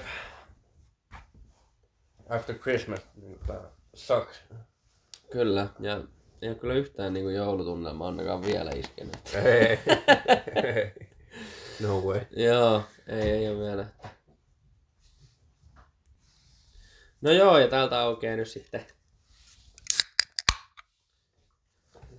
After 2.30 2.56
Christmas, 2.56 3.00
niin 3.16 3.40
sucks. 3.94 4.44
Kyllä. 5.32 5.68
Ja 5.80 6.02
ei 6.42 6.50
ole 6.50 6.58
kyllä 6.58 6.74
yhtään 6.74 7.14
niinku 7.14 7.30
joulutunnelma 7.30 8.08
ainakaan 8.08 8.42
vielä 8.42 8.72
iskenyt. 8.72 9.18
Ei. 9.46 9.80
No 11.80 12.00
way. 12.00 12.22
Joo, 12.36 12.84
ei, 13.08 13.22
ei 13.22 13.50
ole 13.50 13.60
vielä. 13.60 13.86
No 17.22 17.32
joo, 17.32 17.58
ja 17.58 17.68
täältä 17.68 18.00
aukeaa 18.00 18.36
nyt 18.36 18.48
sitten. 18.48 18.86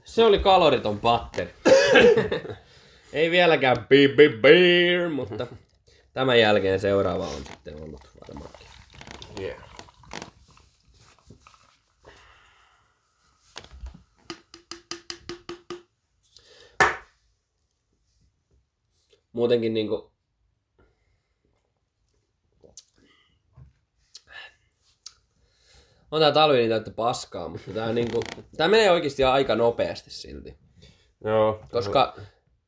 Se 0.04 0.24
oli 0.24 0.38
kaloriton 0.38 1.00
patteri. 1.00 1.54
ei 3.12 3.30
vieläkään 3.30 3.86
beep, 3.88 4.16
beep, 4.16 4.40
beer, 4.40 5.08
mutta 5.08 5.46
tämän 6.12 6.40
jälkeen 6.40 6.80
seuraava 6.80 7.28
on 7.28 7.44
sitten 7.46 7.82
ollut 7.82 8.10
varmaankin. 8.20 8.66
Yeah. 9.40 9.77
Muutenkin 19.38 19.74
niinku... 19.74 20.12
On 26.10 26.20
tää 26.20 26.32
talvi 26.32 26.56
niin 26.56 26.70
täyttä 26.70 26.90
paskaa, 26.90 27.48
mutta 27.48 27.70
tää, 27.70 27.92
niinku, 27.92 28.22
tää 28.56 28.68
menee 28.68 28.90
oikeasti 28.90 29.24
aika 29.24 29.54
nopeasti 29.54 30.10
silti. 30.10 30.58
Joo. 31.24 31.60
Koska 31.72 32.16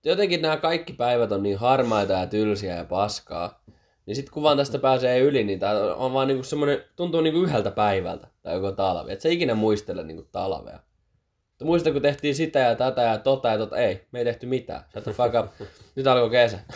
jotenkin 0.04 0.42
nämä 0.42 0.56
kaikki 0.56 0.92
päivät 0.92 1.32
on 1.32 1.42
niin 1.42 1.58
harmaita 1.58 2.12
ja 2.12 2.26
tylsiä 2.26 2.76
ja 2.76 2.84
paskaa. 2.84 3.62
Niin 4.06 4.16
sit 4.16 4.30
kun 4.30 4.42
vaan 4.42 4.56
tästä 4.56 4.78
pääsee 4.78 5.18
yli, 5.18 5.44
niin 5.44 5.58
tää 5.58 5.94
on 5.94 6.12
vaan 6.12 6.28
niinku 6.28 6.44
semmonen, 6.44 6.84
tuntuu 6.96 7.20
niinku 7.20 7.40
yhdeltä 7.40 7.70
päivältä 7.70 8.28
tai 8.42 8.54
joku 8.54 8.72
talvi. 8.72 9.12
Et 9.12 9.20
sä 9.20 9.28
ikinä 9.28 9.54
muistele 9.54 10.02
niinku 10.02 10.28
talvea. 10.32 10.80
Mutta 11.60 11.64
muista 11.70 11.92
kun 11.92 12.02
tehtiin 12.02 12.34
sitä 12.34 12.58
ja 12.58 12.74
tätä 12.76 13.02
ja 13.02 13.18
tota 13.18 13.48
ja 13.48 13.58
tota, 13.58 13.76
ei, 13.76 14.06
me 14.12 14.18
ei 14.18 14.24
tehty 14.24 14.46
mitään. 14.46 14.84
Shut 14.92 15.04
the 15.04 15.12
fuck 15.12 15.34
up. 15.34 15.68
Nyt 15.96 16.06
alkoi 16.06 16.30
kesä. 16.30 16.58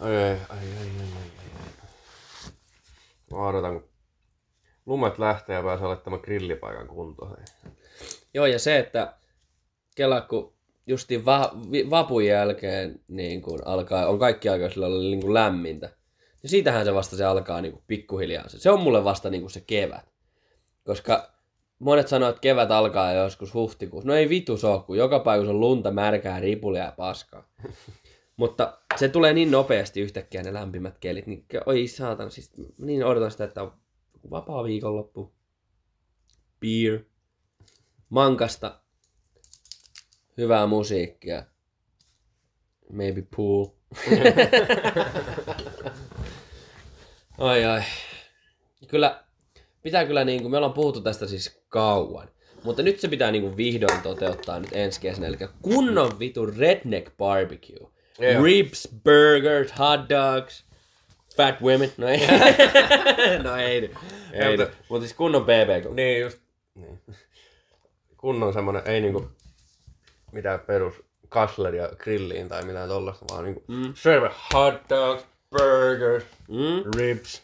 Ai, 0.00 0.16
ai, 0.16 0.22
ai, 0.24 0.38
ai, 0.48 0.58
ai, 0.78 1.06
ai. 1.16 1.30
Mä 3.30 3.48
odotan, 3.48 3.72
kun 3.80 3.88
lumet 4.86 5.18
lähtee 5.18 5.56
ja 5.56 5.62
pääsee 5.62 5.86
laittamaan 5.86 6.22
grillipaikan 6.24 6.88
kuntoon. 6.88 7.36
Joo, 8.34 8.46
ja 8.46 8.58
se, 8.58 8.78
että 8.78 9.14
kela, 9.96 10.20
kun 10.20 10.52
justiin 10.86 11.24
va- 11.24 11.52
vi- 11.72 11.90
vapun 11.90 12.24
jälkeen 12.24 13.00
niin 13.08 13.42
kun 13.42 13.62
alkaa, 13.64 14.06
on 14.06 14.18
kaikki 14.18 14.48
aika 14.48 14.68
sillä 14.70 14.90
lailla 14.90 15.10
niin 15.10 15.20
kuin 15.20 15.34
lämmintä, 15.34 15.86
niin 16.42 16.50
siitähän 16.50 16.84
se 16.84 16.94
vasta 16.94 17.16
se 17.16 17.24
alkaa 17.24 17.60
niin 17.60 17.82
pikkuhiljaa. 17.86 18.48
Se, 18.48 18.70
on 18.70 18.80
mulle 18.80 19.04
vasta 19.04 19.30
niin 19.30 19.50
se 19.50 19.60
kevät. 19.60 20.04
Koska 20.84 21.35
monet 21.78 22.08
sanoo, 22.08 22.28
että 22.28 22.40
kevät 22.40 22.70
alkaa 22.70 23.12
joskus 23.12 23.54
huhtikuussa. 23.54 24.08
No 24.08 24.14
ei 24.14 24.28
vitu 24.28 24.56
se 24.56 24.66
ole, 24.66 24.82
kun 24.82 24.98
joka 24.98 25.18
paikassa 25.18 25.50
on 25.50 25.60
lunta, 25.60 25.90
märkää, 25.90 26.40
ripulia 26.40 26.84
ja 26.84 26.92
paskaa. 26.96 27.48
Mutta 28.36 28.78
se 28.96 29.08
tulee 29.08 29.32
niin 29.32 29.50
nopeasti 29.50 30.00
yhtäkkiä 30.00 30.42
ne 30.42 30.52
lämpimät 30.52 30.98
kelit. 30.98 31.26
Niin, 31.26 31.46
oi 31.66 31.88
saatan, 31.88 32.30
siis 32.30 32.52
niin 32.78 33.04
odotan 33.04 33.30
sitä, 33.30 33.44
että 33.44 33.62
on 33.62 33.72
vapaa 34.30 34.64
viikonloppu. 34.64 35.34
Beer. 36.60 37.00
Mankasta. 38.08 38.80
Hyvää 40.36 40.66
musiikkia. 40.66 41.42
Maybe 42.92 43.22
pool. 43.36 43.66
ai 47.38 47.64
ai. 47.64 47.82
Kyllä, 48.88 49.24
pitää 49.82 50.06
kyllä 50.06 50.24
niinku, 50.24 50.48
me 50.48 50.56
ollaan 50.56 50.72
puhuttu 50.72 51.00
tästä 51.00 51.26
siis 51.26 51.60
kauan. 51.76 52.28
Mutta 52.64 52.82
nyt 52.82 53.00
se 53.00 53.08
pitää 53.08 53.30
niinku 53.30 53.56
vihdoin 53.56 54.02
toteuttaa 54.02 54.58
nyt 54.60 54.70
ensi 54.72 55.00
kesänä. 55.00 55.26
Eli 55.26 55.36
kunnon 55.62 56.18
vitu 56.18 56.46
redneck 56.46 57.16
barbecue. 57.16 57.88
Joo. 58.18 58.44
Ribs, 58.44 58.88
burgers, 59.04 59.78
hot 59.78 60.00
dogs, 60.08 60.64
fat 61.36 61.60
women. 61.62 61.92
No 61.96 62.08
ei. 62.08 62.20
no 63.42 63.56
ei. 63.56 63.80
nyt. 63.80 63.94
Ei, 64.32 64.56
mutta-. 64.56 64.76
Mutta 64.88 65.06
siis 65.06 65.16
kunnon 65.16 65.42
BBQ. 65.44 65.94
Niin 65.94 66.20
just. 66.20 66.38
Niin. 66.74 67.00
Kunnon 68.16 68.52
semmonen, 68.52 68.82
ei 68.84 69.00
niinku 69.00 69.28
mitään 70.32 70.60
perus 70.60 70.94
kasleria 71.28 71.88
grilliin 71.88 72.48
tai 72.48 72.64
mitään 72.64 72.88
tollasta, 72.88 73.24
vaan 73.30 73.44
niinku 73.44 73.64
Mm. 73.68 73.92
serve 73.94 74.30
hot 74.54 74.74
dogs, 74.88 75.24
burgers, 75.50 76.24
Mm. 76.48 76.90
ribs. 76.96 77.42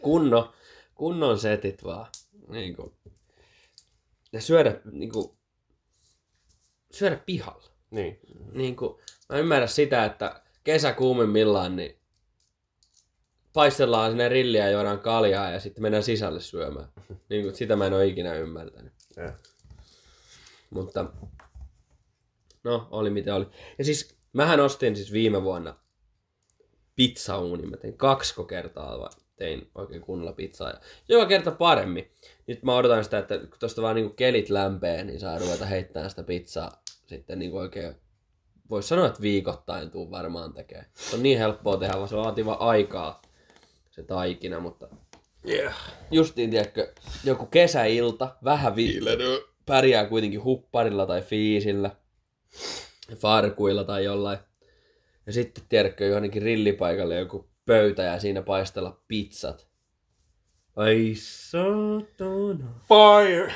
kunnon, 0.00 0.50
kunnon 0.94 1.38
setit 1.38 1.84
vaan. 1.84 2.06
Niin 2.48 2.76
kuin. 2.76 2.92
Ja 4.32 4.40
syödä, 4.40 4.80
niin 4.92 5.12
kuin, 5.12 5.38
syödä 6.90 7.16
pihalla. 7.26 7.72
Niin. 7.90 8.20
Niin 8.52 8.76
kuin, 8.76 8.98
mä 9.28 9.38
ymmärrän 9.38 9.68
sitä, 9.68 10.04
että 10.04 10.42
kesä 10.64 10.92
kuumimmillaan, 10.92 11.76
niin 11.76 11.98
paistellaan 13.52 14.10
sinne 14.10 14.28
rilliä 14.28 14.64
ja 14.64 14.70
juodaan 14.70 15.00
kaljaa 15.00 15.50
ja 15.50 15.60
sitten 15.60 15.82
mennään 15.82 16.02
sisälle 16.04 16.40
syömään. 16.40 16.88
Niin 17.28 17.42
kuin, 17.42 17.54
sitä 17.54 17.76
mä 17.76 17.86
en 17.86 17.92
ole 17.92 18.06
ikinä 18.06 18.34
ymmärtänyt. 18.34 18.92
Ja. 19.16 19.32
Mutta 20.70 21.06
no, 22.64 22.88
oli 22.90 23.10
mitä 23.10 23.34
oli. 23.34 23.46
Ja 23.78 23.84
siis 23.84 24.16
mähän 24.32 24.60
ostin 24.60 24.96
siis 24.96 25.12
viime 25.12 25.42
vuonna 25.42 25.76
pizzauunin. 26.96 27.70
Mä 27.70 27.76
tein 27.76 27.96
kaksi 27.96 28.34
kertaa 28.48 28.98
vaan 28.98 29.12
tein 29.42 29.70
oikein 29.74 30.00
kunnolla 30.00 30.32
pizzaa. 30.32 30.68
Ja 30.68 30.78
joka 31.08 31.26
kerta 31.26 31.50
paremmin. 31.50 32.10
Nyt 32.46 32.62
mä 32.62 32.76
odotan 32.76 33.04
sitä, 33.04 33.18
että 33.18 33.38
kun 33.38 33.48
tosta 33.58 33.82
vaan 33.82 33.96
niinku 33.96 34.14
kelit 34.14 34.50
lämpee, 34.50 35.04
niin 35.04 35.20
saa 35.20 35.38
ruveta 35.38 35.66
heittämään 35.66 36.10
sitä 36.10 36.22
pizzaa 36.22 36.82
sitten 37.06 37.38
niinku 37.38 37.58
oikein 37.58 37.94
voisi 38.70 38.88
sanoa, 38.88 39.06
että 39.06 39.22
viikoittain 39.22 39.90
tuu 39.90 40.10
varmaan 40.10 40.52
tekee. 40.52 40.86
Se 40.94 41.16
on 41.16 41.22
niin 41.22 41.38
helppoa 41.38 41.76
tehdä, 41.76 41.94
vaan 41.96 42.08
se 42.08 42.16
vaatii 42.16 42.46
vaan 42.46 42.60
aikaa 42.60 43.22
se 43.90 44.02
taikina, 44.02 44.60
mutta 44.60 44.88
Yeah. 45.48 45.74
justiin, 46.10 46.50
tiedätkö, 46.50 46.92
joku 47.24 47.46
kesäilta, 47.46 48.36
vähän 48.44 48.76
vi- 48.76 49.00
pärjää 49.66 50.06
kuitenkin 50.06 50.44
hupparilla 50.44 51.06
tai 51.06 51.22
fiisillä, 51.22 51.90
farkuilla 53.16 53.84
tai 53.84 54.04
jollain. 54.04 54.38
Ja 55.26 55.32
sitten, 55.32 55.64
tiedätkö, 55.68 56.06
johonkin 56.06 56.42
rillipaikalle 56.42 57.16
joku 57.16 57.51
pöytä 57.66 58.02
ja 58.02 58.20
siinä 58.20 58.42
paistella 58.42 59.02
pizzat. 59.08 59.68
Ai 60.76 61.12
satana. 61.16 62.80
Fire! 62.88 63.54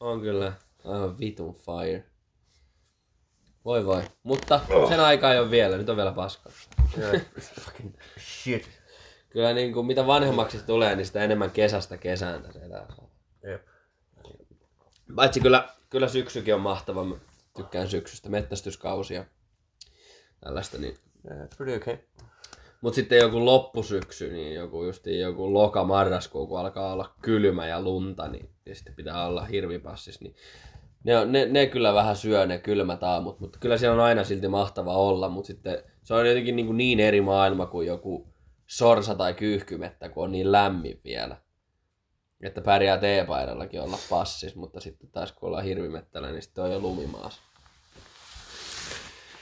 On 0.00 0.20
kyllä 0.20 0.52
aivan 0.84 1.18
vitun 1.18 1.54
fire. 1.54 2.04
Voi 3.64 3.86
voi. 3.86 4.02
Mutta 4.22 4.60
sen 4.88 5.00
aikaa 5.00 5.32
ei 5.32 5.38
ole 5.38 5.50
vielä, 5.50 5.76
nyt 5.76 5.88
on 5.88 5.96
vielä 5.96 6.12
paskaa. 6.12 6.52
Yeah. 6.98 7.22
Fucking 7.60 7.94
shit. 8.18 8.68
Kyllä 9.30 9.52
niin 9.52 9.72
kuin, 9.72 9.86
mitä 9.86 10.06
vanhemmaksi 10.06 10.66
tulee, 10.66 10.96
niin 10.96 11.06
sitä 11.06 11.24
enemmän 11.24 11.50
kesästä 11.50 11.96
kesään 11.96 12.42
tässä 12.42 12.60
elää. 12.60 12.86
Jep. 13.42 13.66
Paitsi 15.16 15.40
kyllä, 15.40 15.68
kyllä 15.90 16.08
syksykin 16.08 16.54
on 16.54 16.60
mahtava. 16.60 17.04
Mä 17.04 17.16
tykkään 17.56 17.88
syksystä, 17.88 18.28
mettästyskausi 18.28 19.14
ja 19.14 19.24
tällaista. 20.40 20.78
Niin. 20.78 20.98
Yeah, 21.30 21.46
it's 21.46 21.56
pretty 21.56 21.76
okay. 21.76 21.98
Mutta 22.80 22.94
sitten 22.94 23.18
joku 23.18 23.44
loppusyksy, 23.44 24.32
niin 24.32 24.54
joku 24.54 24.84
justiin 24.84 25.20
joku 25.20 25.54
loka-marraskuu, 25.54 26.46
kun 26.46 26.60
alkaa 26.60 26.92
olla 26.92 27.14
kylmä 27.22 27.66
ja 27.66 27.82
lunta, 27.82 28.28
niin, 28.28 28.50
niin 28.64 28.76
sitten 28.76 28.94
pitää 28.94 29.26
olla 29.26 29.44
hirvipassis. 29.44 30.20
Niin 30.20 30.36
ne, 31.04 31.24
ne, 31.24 31.46
ne, 31.46 31.66
kyllä 31.66 31.94
vähän 31.94 32.16
syö 32.16 32.46
ne 32.46 32.58
kylmät 32.58 33.02
aamut, 33.02 33.40
mutta 33.40 33.58
kyllä 33.58 33.78
siellä 33.78 33.94
on 33.94 34.08
aina 34.08 34.24
silti 34.24 34.48
mahtava 34.48 34.96
olla, 34.96 35.28
mutta 35.28 35.46
sitten 35.46 35.82
se 36.02 36.14
on 36.14 36.28
jotenkin 36.28 36.56
niin, 36.56 36.66
kuin 36.66 36.76
niin 36.76 37.00
eri 37.00 37.20
maailma 37.20 37.66
kuin 37.66 37.86
joku 37.86 38.28
sorsa 38.66 39.14
tai 39.14 39.34
kyyhkymettä, 39.34 40.08
kun 40.08 40.24
on 40.24 40.32
niin 40.32 40.52
lämmin 40.52 41.00
vielä. 41.04 41.36
Että 42.40 42.60
pärjää 42.60 42.98
teepaidallakin 42.98 43.80
olla 43.80 43.98
passis, 44.10 44.56
mutta 44.56 44.80
sitten 44.80 45.10
taas 45.10 45.32
kun 45.32 45.46
ollaan 45.46 45.64
hirvimettällä, 45.64 46.30
niin 46.30 46.42
sitten 46.42 46.64
on 46.64 46.72
jo 46.72 46.80
lumimaas. 46.80 47.40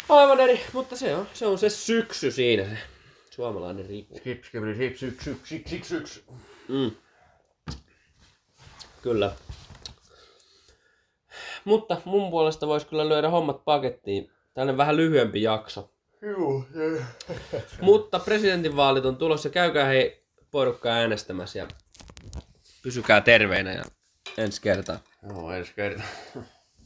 Aivan 0.08 0.40
eri, 0.40 0.60
mutta 0.72 0.96
se 0.96 1.16
on 1.16 1.26
se, 1.32 1.46
on 1.46 1.58
se 1.58 1.68
syksy 1.68 2.30
siinä, 2.30 2.64
se 2.64 2.78
suomalainen 3.36 3.86
riku. 3.86 4.16
Skip, 4.16 4.44
skip, 4.44 4.62
skip, 4.74 4.96
syks, 4.96 5.24
syks, 5.24 5.48
syks, 5.48 5.70
syks, 5.70 5.88
syks. 5.88 6.24
Mm. 6.68 6.90
Kyllä. 9.02 9.32
Mutta 11.64 12.00
mun 12.04 12.30
puolesta 12.30 12.66
voisi 12.66 12.86
kyllä 12.86 13.08
lyödä 13.08 13.28
hommat 13.28 13.64
pakettiin. 13.64 14.30
Tällainen 14.54 14.76
vähän 14.76 14.96
lyhyempi 14.96 15.42
jakso. 15.42 15.90
Juu, 16.22 16.64
Mutta 17.80 18.18
presidentinvaalit 18.18 19.04
on 19.04 19.16
tulossa. 19.16 19.50
Käykää 19.50 19.84
hei 19.86 20.24
porukkaa 20.50 20.92
äänestämässä 20.94 21.58
ja 21.58 21.68
pysykää 22.82 23.20
terveinä 23.20 23.72
ja 23.72 23.84
ensi 24.38 24.62
kertaa. 24.62 24.98
Joo, 25.28 25.52
ensi 25.52 25.72
kertaa. 25.74 26.06